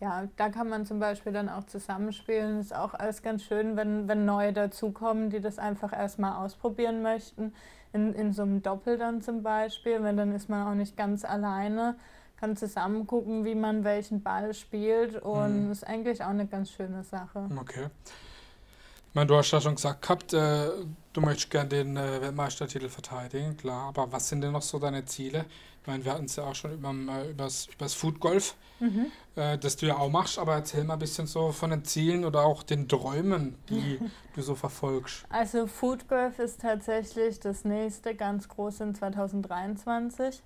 ja, 0.00 0.28
da 0.36 0.50
kann 0.50 0.68
man 0.68 0.86
zum 0.86 1.00
Beispiel 1.00 1.32
dann 1.32 1.48
auch 1.48 1.64
zusammenspielen. 1.64 2.60
Ist 2.60 2.76
auch 2.76 2.94
alles 2.94 3.22
ganz 3.22 3.42
schön, 3.42 3.76
wenn, 3.76 4.06
wenn 4.06 4.24
neue 4.24 4.52
dazukommen, 4.52 5.30
die 5.30 5.40
das 5.40 5.58
einfach 5.58 5.92
erstmal 5.92 6.44
ausprobieren 6.44 7.02
möchten. 7.02 7.52
In, 7.92 8.12
in 8.14 8.32
so 8.32 8.42
einem 8.42 8.62
Doppel 8.62 8.98
dann 8.98 9.22
zum 9.22 9.42
Beispiel, 9.42 10.02
weil 10.02 10.14
dann 10.16 10.32
ist 10.32 10.48
man 10.48 10.66
auch 10.66 10.74
nicht 10.74 10.96
ganz 10.96 11.24
alleine, 11.24 11.96
kann 12.44 12.56
zusammen 12.56 13.06
gucken, 13.06 13.46
wie 13.46 13.54
man 13.54 13.84
welchen 13.84 14.22
Ball 14.22 14.52
spielt 14.52 15.16
und 15.16 15.64
mhm. 15.64 15.72
ist 15.72 15.86
eigentlich 15.86 16.22
auch 16.22 16.28
eine 16.28 16.46
ganz 16.46 16.70
schöne 16.70 17.02
Sache. 17.02 17.48
Okay. 17.58 17.86
Ich 18.08 19.14
meine, 19.14 19.28
du 19.28 19.36
hast 19.36 19.50
ja 19.50 19.60
schon 19.62 19.76
gesagt 19.76 20.02
gehabt, 20.02 20.34
äh, 20.34 20.68
du 21.12 21.20
möchtest 21.22 21.50
gerne 21.50 21.68
den 21.70 21.96
äh, 21.96 22.20
Weltmeistertitel 22.20 22.88
verteidigen, 22.90 23.56
klar, 23.56 23.88
aber 23.88 24.12
was 24.12 24.28
sind 24.28 24.42
denn 24.42 24.52
noch 24.52 24.62
so 24.62 24.78
deine 24.78 25.06
Ziele? 25.06 25.46
Ich 25.80 25.86
meine, 25.86 26.04
wir 26.04 26.12
hatten 26.12 26.24
es 26.26 26.36
ja 26.36 26.44
auch 26.44 26.54
schon 26.54 26.74
über, 26.74 26.90
äh, 26.90 27.30
übers, 27.30 27.68
übers 27.72 27.94
Food 27.94 28.20
Golf, 28.20 28.56
mhm. 28.80 29.06
äh, 29.36 29.56
das 29.56 29.76
du 29.76 29.86
ja 29.86 29.96
auch 29.96 30.10
machst, 30.10 30.38
aber 30.38 30.54
erzähl 30.54 30.84
mal 30.84 30.94
ein 30.94 30.98
bisschen 30.98 31.26
so 31.26 31.50
von 31.50 31.70
den 31.70 31.84
Zielen 31.84 32.26
oder 32.26 32.44
auch 32.44 32.62
den 32.62 32.88
Träumen, 32.88 33.56
die 33.70 34.00
du 34.34 34.42
so 34.42 34.54
verfolgst. 34.54 35.24
Also 35.30 35.66
Food 35.66 36.08
Golf 36.08 36.38
ist 36.40 36.60
tatsächlich 36.60 37.40
das 37.40 37.64
nächste 37.64 38.14
ganz 38.14 38.48
große 38.48 38.82
in 38.82 38.94
2023. 38.94 40.42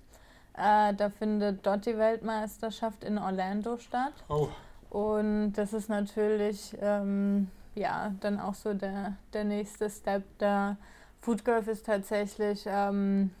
Äh, 0.59 0.93
da 0.93 1.09
findet 1.09 1.65
dort 1.65 1.85
die 1.85 1.97
Weltmeisterschaft 1.97 3.03
in 3.03 3.17
Orlando 3.17 3.77
statt. 3.77 4.13
Oh. 4.27 4.49
Und 4.89 5.53
das 5.53 5.73
ist 5.73 5.89
natürlich 5.89 6.75
ähm, 6.81 7.49
ja 7.75 8.13
dann 8.19 8.39
auch 8.39 8.55
so 8.55 8.73
der, 8.73 9.15
der 9.33 9.43
nächste 9.43 9.89
Step. 9.89 10.23
Da 10.37 10.77
Food 11.21 11.45
Golf 11.45 11.67
ist 11.67 11.85
tatsächlich 11.85 12.65
ähm, 12.65 13.31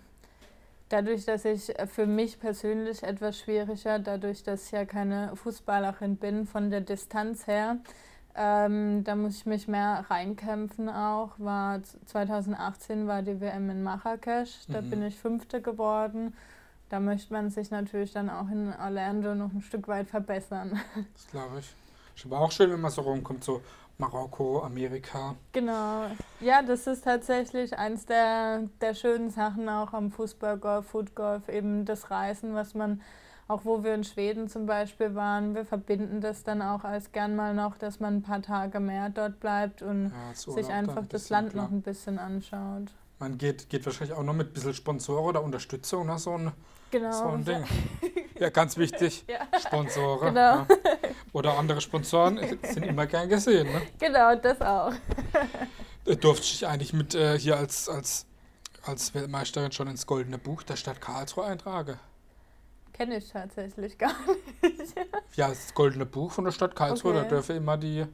Dadurch, 0.89 1.23
dass 1.23 1.45
ich 1.45 1.71
für 1.85 2.07
mich 2.07 2.39
persönlich 2.39 3.03
etwas 3.03 3.37
schwieriger, 3.37 3.99
dadurch, 3.99 4.41
dass 4.41 4.65
ich 4.65 4.71
ja 4.71 4.85
keine 4.85 5.35
Fußballerin 5.35 6.15
bin, 6.15 6.47
von 6.47 6.71
der 6.71 6.81
Distanz 6.81 7.45
her, 7.45 7.77
ähm, 8.35 9.03
da 9.03 9.15
muss 9.15 9.37
ich 9.37 9.45
mich 9.45 9.67
mehr 9.67 10.05
reinkämpfen 10.09 10.89
auch. 10.89 11.31
War 11.37 11.81
2018 12.07 13.05
war 13.05 13.21
die 13.21 13.39
WM 13.39 13.69
in 13.69 13.83
Marrakesch, 13.83 14.65
da 14.67 14.81
mhm. 14.81 14.89
bin 14.89 15.03
ich 15.03 15.15
Fünfte 15.15 15.61
geworden. 15.61 16.33
Da 16.89 16.99
möchte 16.99 17.31
man 17.31 17.49
sich 17.51 17.69
natürlich 17.69 18.13
dann 18.13 18.29
auch 18.29 18.49
in 18.49 18.73
Orlando 18.73 19.35
noch 19.35 19.53
ein 19.53 19.61
Stück 19.61 19.87
weit 19.87 20.09
verbessern. 20.09 20.79
Das 21.13 21.27
glaube 21.27 21.59
ich. 21.59 21.75
Ist 22.15 22.25
aber 22.25 22.41
auch 22.41 22.51
schön, 22.51 22.71
wenn 22.71 22.81
man 22.81 22.91
so 22.91 23.01
rumkommt, 23.01 23.43
so 23.43 23.61
Marokko, 23.99 24.63
Amerika. 24.63 25.35
Genau. 25.51 26.05
Ja, 26.39 26.61
das 26.61 26.87
ist 26.87 27.03
tatsächlich 27.03 27.77
eins 27.77 28.05
der, 28.05 28.63
der 28.81 28.93
schönen 28.93 29.29
Sachen 29.29 29.69
auch 29.69 29.93
am 29.93 30.09
Fußballgolf, 30.09 30.87
Footgolf, 30.87 31.47
eben 31.49 31.85
das 31.85 32.09
Reisen, 32.09 32.55
was 32.55 32.73
man, 32.73 33.01
auch 33.47 33.65
wo 33.65 33.83
wir 33.83 33.93
in 33.93 34.03
Schweden 34.03 34.47
zum 34.47 34.65
Beispiel 34.65 35.15
waren, 35.15 35.53
wir 35.53 35.65
verbinden 35.65 36.21
das 36.21 36.43
dann 36.43 36.61
auch 36.61 36.85
als 36.85 37.11
gern 37.11 37.35
mal 37.35 37.53
noch, 37.53 37.77
dass 37.77 37.99
man 37.99 38.17
ein 38.17 38.21
paar 38.21 38.41
Tage 38.41 38.79
mehr 38.79 39.09
dort 39.09 39.39
bleibt 39.39 39.81
und 39.81 40.11
ja, 40.11 40.33
sich 40.53 40.69
einfach 40.69 40.97
ein 40.97 41.09
das 41.09 41.29
Land 41.29 41.51
klar. 41.51 41.65
noch 41.65 41.71
ein 41.71 41.81
bisschen 41.81 42.19
anschaut. 42.19 42.93
Man 43.19 43.37
geht, 43.37 43.69
geht 43.69 43.85
wahrscheinlich 43.85 44.15
auch 44.15 44.23
noch 44.23 44.33
mit 44.33 44.47
ein 44.47 44.53
bisschen 44.53 44.73
Sponsoren 44.73 45.25
oder 45.25 45.43
Unterstützung 45.43 46.05
oder 46.05 46.17
so 46.17 46.35
ein, 46.35 46.53
genau. 46.89 47.11
so 47.11 47.25
ein 47.25 47.45
Ding. 47.45 47.63
Ja, 48.39 48.49
ganz 48.49 48.77
wichtig. 48.77 49.25
ja. 49.27 49.45
Sponsoren. 49.59 50.29
Genau. 50.29 50.59
Ja. 50.59 50.67
Oder 51.33 51.57
andere 51.57 51.81
Sponsoren 51.81 52.39
sind 52.63 52.85
immer 52.85 53.05
gern 53.05 53.27
gesehen. 53.27 53.67
Ne? 53.67 53.81
Genau, 53.99 54.33
das 54.35 54.61
auch. 54.61 54.93
Durfte 56.05 56.45
ich 56.45 56.65
eigentlich 56.65 56.93
mit 56.93 57.13
äh, 57.15 57.37
hier 57.37 57.57
als, 57.57 57.89
als, 57.89 58.25
als 58.83 59.13
Weltmeisterin 59.13 59.73
schon 59.73 59.89
ins 59.89 60.07
Goldene 60.07 60.37
Buch 60.37 60.63
der 60.63 60.77
Stadt 60.77 61.01
Karlsruhe 61.01 61.43
eintragen? 61.43 61.99
Kenne 62.93 63.17
ich 63.17 63.29
tatsächlich 63.29 63.97
gar 63.97 64.13
nicht. 64.61 64.95
ja, 65.35 65.49
das 65.49 65.73
Goldene 65.73 66.05
Buch 66.05 66.31
von 66.31 66.45
der 66.45 66.53
Stadt 66.53 66.77
Karlsruhe, 66.77 67.11
okay. 67.11 67.23
da 67.23 67.27
dürfen 67.27 67.57
immer 67.57 67.77
die, 67.77 68.05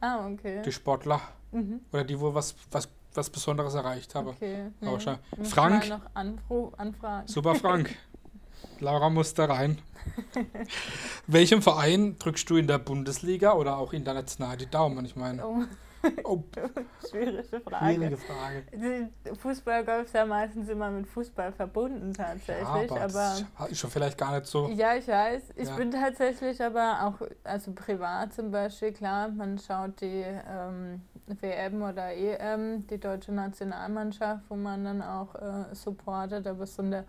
ah, 0.00 0.26
okay. 0.26 0.60
die 0.62 0.72
Sportler 0.72 1.22
mhm. 1.52 1.80
oder 1.90 2.04
die, 2.04 2.20
wo 2.20 2.34
was, 2.34 2.54
was, 2.70 2.86
was 3.14 3.30
Besonderes 3.30 3.74
erreicht 3.74 4.14
haben. 4.14 4.28
Okay. 4.28 4.70
Nee. 4.80 5.44
Frank. 5.44 5.88
Mal 5.88 5.98
noch 5.98 6.74
anfragen. 6.78 7.28
Super, 7.28 7.54
Frank. 7.54 7.94
Laura 8.80 9.10
muss 9.10 9.34
da 9.34 9.46
rein. 9.46 9.78
Welchem 11.26 11.62
Verein 11.62 12.16
drückst 12.18 12.48
du 12.48 12.56
in 12.56 12.66
der 12.66 12.78
Bundesliga 12.78 13.52
oder 13.52 13.76
auch 13.76 13.92
international 13.92 14.56
die 14.56 14.70
Daumen? 14.70 15.04
Ich 15.04 15.16
meine. 15.16 15.46
Oh. 15.46 15.64
Oh. 16.24 16.42
Schwierige 17.08 17.60
Frage. 17.60 17.94
Schwierige 17.94 18.16
Frage. 18.16 19.10
Fußballgolf 19.38 20.06
ist 20.06 20.14
ja 20.14 20.24
meistens 20.24 20.68
immer 20.70 20.90
mit 20.90 21.06
Fußball 21.06 21.52
verbunden 21.52 22.14
tatsächlich. 22.14 22.66
Ja, 22.66 22.84
aber, 22.88 23.00
aber 23.02 23.70
ist 23.70 23.78
schon 23.78 23.90
vielleicht 23.90 24.16
gar 24.16 24.32
nicht 24.32 24.46
so. 24.46 24.68
Ja, 24.70 24.94
ich 24.94 25.06
weiß. 25.06 25.42
Ich 25.56 25.68
ja. 25.68 25.76
bin 25.76 25.90
tatsächlich 25.90 26.62
aber 26.62 27.02
auch, 27.02 27.26
also 27.44 27.72
privat 27.72 28.32
zum 28.32 28.50
Beispiel, 28.50 28.92
klar, 28.92 29.28
man 29.28 29.58
schaut 29.58 30.00
die 30.00 30.24
ähm, 30.24 31.02
WM 31.40 31.82
oder 31.82 32.12
EM, 32.12 32.86
die 32.88 32.98
deutsche 32.98 33.32
Nationalmannschaft, 33.32 34.44
wo 34.48 34.56
man 34.56 34.84
dann 34.84 35.02
auch 35.02 35.34
äh, 35.34 35.74
supportet, 35.74 36.46
aber 36.46 36.66
so 36.66 36.82
in 36.82 36.90
der 36.90 37.04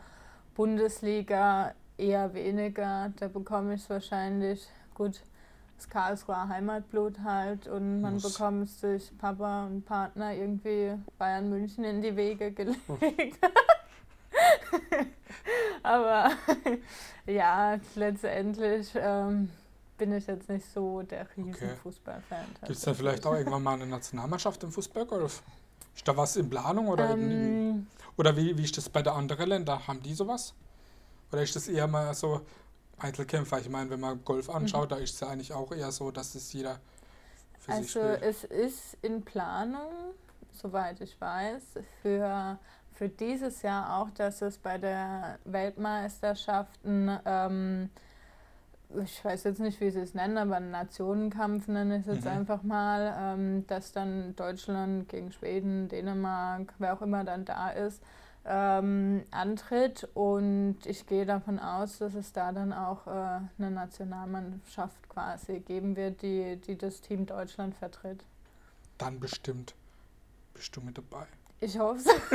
Bundesliga 0.55 1.73
eher 1.97 2.34
weniger. 2.34 3.12
Da 3.17 3.27
bekomme 3.27 3.75
ich 3.75 3.81
es 3.81 3.89
wahrscheinlich 3.89 4.67
gut 4.93 5.21
das 5.77 5.89
Karlsruher 5.89 6.47
Heimatblut 6.47 7.19
halt 7.23 7.67
und 7.67 8.01
man 8.01 8.13
Muss. 8.15 8.34
bekommt 8.34 8.69
sich 8.69 9.17
Papa 9.17 9.65
und 9.65 9.84
Partner 9.84 10.34
irgendwie 10.34 10.93
Bayern 11.17 11.49
München 11.49 11.84
in 11.84 12.01
die 12.01 12.15
Wege 12.15 12.51
gelegt. 12.53 13.39
Aber 15.84 16.31
ja, 17.25 17.79
letztendlich 17.95 18.91
ähm, 18.95 19.49
bin 20.01 20.13
ich 20.13 20.25
jetzt 20.25 20.49
nicht 20.49 20.65
so 20.73 21.03
der 21.03 21.27
riesen 21.37 21.53
okay. 21.53 21.75
Fußballfan. 21.83 22.45
Gibt 22.61 22.71
es 22.71 22.81
da 22.81 22.91
vielleicht 22.95 23.23
auch 23.23 23.35
irgendwann 23.35 23.61
mal 23.61 23.75
eine 23.75 23.85
Nationalmannschaft 23.85 24.63
im 24.63 24.71
Fußballgolf? 24.71 25.43
Ist 25.95 26.07
da 26.07 26.17
was 26.17 26.37
in 26.37 26.49
Planung 26.49 26.87
oder, 26.87 27.11
ähm, 27.11 27.85
oder 28.17 28.35
wie, 28.35 28.57
wie 28.57 28.63
ist 28.63 28.75
das 28.75 28.89
bei 28.89 29.03
den 29.03 29.13
anderen 29.13 29.47
Ländern? 29.47 29.87
Haben 29.87 30.01
die 30.01 30.15
sowas? 30.15 30.55
Oder 31.31 31.43
ist 31.43 31.55
das 31.55 31.67
eher 31.67 31.85
mal 31.85 32.11
so 32.15 32.41
Einzelkämpfer? 32.97 33.59
Ich 33.59 33.69
meine, 33.69 33.91
wenn 33.91 33.99
man 33.99 34.25
Golf 34.25 34.49
anschaut, 34.49 34.89
mhm. 34.89 34.95
da 34.95 34.95
ist 34.95 35.13
es 35.13 35.19
ja 35.19 35.27
eigentlich 35.27 35.53
auch 35.53 35.71
eher 35.71 35.91
so, 35.91 36.09
dass 36.09 36.33
es 36.33 36.51
jeder 36.51 36.79
für 37.59 37.73
also 37.73 37.83
sich 37.83 37.91
spielt. 37.91 38.23
Also 38.23 38.25
es 38.25 38.43
ist 38.43 38.97
in 39.03 39.23
Planung, 39.23 40.15
soweit 40.51 40.99
ich 40.99 41.21
weiß, 41.21 41.61
für, 42.01 42.57
für 42.93 43.07
dieses 43.07 43.61
Jahr 43.61 43.99
auch, 43.99 44.09
dass 44.09 44.41
es 44.41 44.57
bei 44.57 44.79
der 44.79 45.37
Weltmeisterschaften 45.45 47.19
ähm, 47.23 47.91
ich 49.04 49.23
weiß 49.23 49.43
jetzt 49.45 49.60
nicht, 49.60 49.80
wie 49.82 49.89
sie 49.89 50.01
es 50.01 50.13
nennen, 50.13 50.38
aber 50.38 50.58
einen 50.58 50.71
Nationenkampf 50.71 51.67
nenne 51.67 51.97
ich 51.97 52.08
es 52.08 52.15
jetzt 52.15 52.25
mhm. 52.25 52.32
einfach 52.32 52.63
mal, 52.63 53.15
ähm, 53.17 53.67
dass 53.67 53.91
dann 53.91 54.36
Deutschland 54.36 55.10
gegen 55.10 55.32
Schweden, 55.32 55.88
Dänemark, 55.88 56.73
wer 56.80 56.93
auch 56.93 57.01
immer 57.01 57.23
dann 57.23 57.45
da 57.45 57.69
ist, 57.69 58.01
ähm, 58.45 59.23
antritt. 59.32 60.08
Und 60.13 60.77
ich 60.86 61.06
gehe 61.06 61.25
davon 61.25 61.60
aus, 61.60 61.99
dass 61.99 62.13
es 62.15 62.34
da 62.34 62.51
dann 62.51 62.73
auch 62.73 63.08
äh, 63.08 63.12
eine 63.58 63.71
Nationalmannschaft 63.71 65.10
quasi 65.10 65.60
geben 65.60 65.95
wird, 65.95 66.21
die, 66.21 66.58
die 66.58 66.77
das 66.77 67.01
Team 67.01 67.25
Deutschland 67.25 67.75
vertritt. 67.75 68.23
Dann 68.97 69.19
bestimmt 69.19 69.73
bist 70.54 70.75
du 70.75 70.82
mit 70.82 70.97
dabei. 70.97 71.25
Ich 71.60 71.77
hoffe 71.77 71.97
es, 71.99 72.06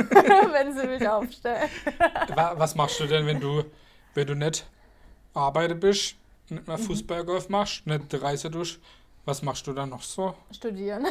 wenn 0.53 0.77
sie 0.77 0.87
mich 0.87 1.07
aufstellen. 1.07 1.69
Was 2.35 2.75
machst 2.75 2.99
du 2.99 3.05
denn, 3.05 3.25
wenn 3.25 3.39
du, 3.39 3.63
wenn 4.13 4.27
du 4.27 4.35
nicht 4.35 4.65
arbeiten 5.33 5.79
bist? 5.79 6.15
Nicht 6.49 6.67
mehr 6.67 6.77
mhm. 6.77 6.83
Fußballgolf 6.83 7.49
machst, 7.49 7.85
nicht 7.85 8.21
Reise 8.21 8.49
durch, 8.49 8.79
was 9.25 9.41
machst 9.41 9.67
du 9.67 9.73
dann 9.73 9.89
noch 9.89 10.01
so? 10.01 10.35
Studieren. 10.51 11.05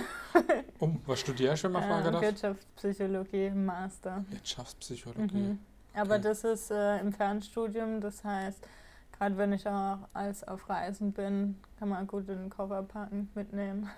um, 0.78 1.02
was 1.06 1.20
studierst 1.20 1.62
du, 1.62 1.66
wenn 1.66 1.72
man 1.72 1.82
äh, 1.82 1.86
fragen 1.86 2.12
darf? 2.12 2.22
Wirtschaftspsychologie, 2.22 3.50
Master. 3.50 4.24
Wirtschaftspsychologie. 4.30 5.36
Mhm. 5.36 5.58
Aber 5.94 6.14
okay. 6.14 6.22
das 6.22 6.44
ist 6.44 6.70
äh, 6.70 6.98
im 7.00 7.12
Fernstudium, 7.12 8.00
das 8.00 8.24
heißt, 8.24 8.66
gerade 9.12 9.36
wenn 9.36 9.52
ich 9.52 9.66
auch 9.66 9.98
als 10.12 10.46
auf 10.48 10.68
Reisen 10.68 11.12
bin, 11.12 11.58
kann 11.78 11.88
man 11.88 12.06
gut 12.06 12.28
in 12.28 12.38
den 12.38 12.50
Koffer 12.50 12.82
packen, 12.82 13.30
mitnehmen. 13.34 13.90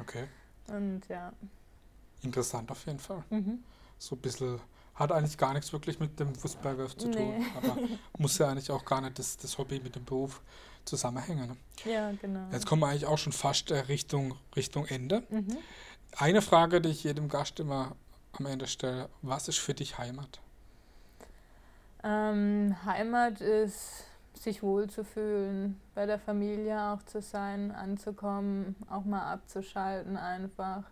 Okay. 0.00 0.24
Und 0.66 1.02
ja. 1.08 1.32
Interessant 2.22 2.70
auf 2.70 2.84
jeden 2.86 2.98
Fall. 2.98 3.22
Mhm. 3.30 3.62
So 3.98 4.16
ein 4.16 4.20
bisschen 4.20 4.60
hat 4.94 5.12
eigentlich 5.12 5.36
gar 5.36 5.52
nichts 5.54 5.72
wirklich 5.72 5.98
mit 5.98 6.18
dem 6.20 6.34
Fußballgolf 6.34 6.96
zu 6.96 7.10
tun. 7.10 7.38
Nee. 7.38 7.46
Aber 7.56 7.76
muss 8.18 8.38
ja 8.38 8.48
eigentlich 8.48 8.70
auch 8.70 8.84
gar 8.84 9.00
nicht 9.00 9.18
das, 9.18 9.36
das 9.36 9.58
Hobby 9.58 9.80
mit 9.80 9.96
dem 9.96 10.04
Beruf 10.04 10.40
zusammenhängen. 10.84 11.48
Ne? 11.48 11.92
Ja, 11.92 12.12
genau. 12.12 12.46
Jetzt 12.52 12.66
kommen 12.66 12.82
wir 12.82 12.88
eigentlich 12.88 13.06
auch 13.06 13.18
schon 13.18 13.32
fast 13.32 13.70
äh, 13.70 13.78
Richtung, 13.80 14.36
Richtung 14.54 14.86
Ende. 14.86 15.22
Mhm. 15.30 15.56
Eine 16.16 16.42
Frage, 16.42 16.80
die 16.80 16.90
ich 16.90 17.04
jedem 17.04 17.28
Gast 17.28 17.58
immer 17.58 17.96
am 18.32 18.46
Ende 18.46 18.66
stelle: 18.66 19.08
Was 19.22 19.48
ist 19.48 19.58
für 19.58 19.74
dich 19.74 19.98
Heimat? 19.98 20.40
Ähm, 22.04 22.76
Heimat 22.84 23.40
ist, 23.40 24.04
sich 24.34 24.62
wohlzufühlen, 24.62 25.80
bei 25.94 26.06
der 26.06 26.18
Familie 26.18 26.80
auch 26.92 27.02
zu 27.04 27.22
sein, 27.22 27.70
anzukommen, 27.70 28.76
auch 28.90 29.04
mal 29.04 29.32
abzuschalten 29.32 30.16
einfach 30.16 30.84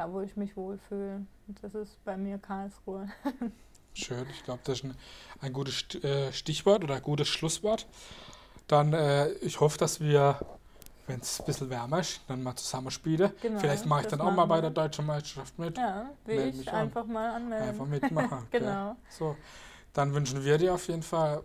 da, 0.00 0.12
wo 0.12 0.20
ich 0.20 0.36
mich 0.36 0.56
wohlfühle. 0.56 1.26
Das 1.60 1.74
ist 1.74 2.02
bei 2.04 2.16
mir 2.16 2.38
Karlsruhe. 2.38 3.08
Schön, 3.92 4.26
ich 4.30 4.44
glaube, 4.44 4.60
das 4.64 4.78
ist 4.78 4.84
ein, 4.84 4.94
ein 5.40 5.52
gutes 5.52 5.94
äh, 6.02 6.32
Stichwort 6.32 6.84
oder 6.84 6.94
ein 6.94 7.02
gutes 7.02 7.28
Schlusswort. 7.28 7.86
Dann, 8.66 8.92
äh, 8.92 9.30
ich 9.42 9.60
hoffe, 9.60 9.76
dass 9.78 10.00
wir, 10.00 10.38
wenn 11.06 11.20
es 11.20 11.40
ein 11.40 11.46
bisschen 11.46 11.70
wärmer 11.70 12.00
ist, 12.00 12.20
dann 12.28 12.42
mal 12.42 12.54
zusammen 12.54 12.90
spielen. 12.90 13.32
Genau, 13.42 13.58
Vielleicht 13.58 13.84
mache 13.84 14.02
ich 14.02 14.06
dann 14.06 14.20
auch 14.20 14.32
mal 14.32 14.46
bei 14.46 14.60
der 14.60 14.70
Deutschen 14.70 15.06
Meisterschaft 15.06 15.58
mit. 15.58 15.76
Ja, 15.76 16.08
will 16.24 16.54
ich 16.60 16.72
einfach 16.72 17.02
an. 17.02 17.12
mal 17.12 17.30
anmelden. 17.34 17.68
Einfach 17.68 17.86
mitmachen. 17.86 18.46
genau. 18.50 18.96
So, 19.10 19.36
dann 19.92 20.14
wünschen 20.14 20.44
wir 20.44 20.56
dir 20.56 20.72
auf 20.72 20.86
jeden 20.88 21.02
Fall 21.02 21.42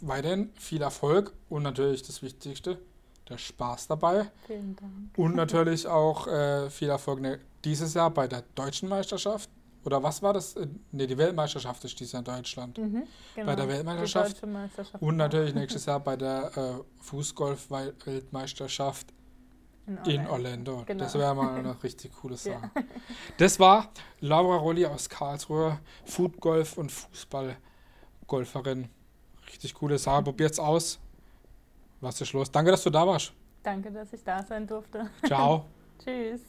weiterhin 0.00 0.50
viel 0.58 0.82
Erfolg 0.82 1.32
und 1.48 1.62
natürlich 1.62 2.02
das 2.02 2.22
Wichtigste, 2.22 2.78
der 3.28 3.38
Spaß 3.38 3.88
dabei. 3.88 4.30
Vielen 4.46 4.76
Dank. 4.76 4.92
Und 5.16 5.34
natürlich 5.34 5.86
auch 5.86 6.26
äh, 6.26 6.70
viel 6.70 6.88
Erfolg 6.88 7.20
ne, 7.20 7.40
dieses 7.64 7.94
Jahr 7.94 8.10
bei 8.10 8.28
der 8.28 8.44
Deutschen 8.54 8.88
Meisterschaft 8.88 9.50
oder 9.84 10.02
was 10.02 10.22
war 10.22 10.32
das? 10.32 10.54
Ne, 10.92 11.06
die 11.06 11.18
Weltmeisterschaft 11.18 11.84
ist 11.84 12.00
dieses 12.00 12.12
Jahr 12.12 12.20
in 12.20 12.24
Deutschland. 12.24 12.78
Mhm, 12.78 13.02
genau. 13.34 13.46
Bei 13.46 13.54
der 13.54 13.68
Weltmeisterschaft. 13.68 14.46
Meisterschaft 14.46 15.02
und 15.02 15.16
natürlich 15.16 15.54
nächstes 15.60 15.84
Jahr 15.86 16.00
bei 16.00 16.16
der 16.16 16.50
äh, 16.56 16.76
Fußgolf-Weltmeisterschaft 17.02 19.12
in 19.86 19.98
Orlando. 19.98 20.10
In 20.10 20.26
Orlando. 20.26 20.82
Genau. 20.86 21.04
Das 21.04 21.12
wäre 21.14 21.34
mal 21.34 21.54
eine 21.58 21.82
richtig 21.82 22.12
coole 22.12 22.38
Sache. 22.38 22.70
Ja. 22.74 22.82
Das 23.36 23.60
war 23.60 23.90
Laura 24.20 24.56
Rolli 24.56 24.86
aus 24.86 25.10
Karlsruhe, 25.10 25.78
Foodgolf 26.06 26.78
und 26.78 26.90
Fußballgolferin. 26.90 28.88
Richtig 29.48 29.74
coole 29.74 29.98
Sache. 29.98 30.22
Probiert's 30.22 30.58
aus. 30.58 30.98
Was 32.04 32.20
ist 32.20 32.34
los? 32.34 32.50
Danke, 32.50 32.70
dass 32.70 32.82
du 32.82 32.90
da 32.90 33.06
warst. 33.06 33.32
Danke, 33.62 33.90
dass 33.90 34.12
ich 34.12 34.22
da 34.22 34.42
sein 34.42 34.66
durfte. 34.66 35.08
Ciao. 35.26 35.64
Tschüss. 36.04 36.42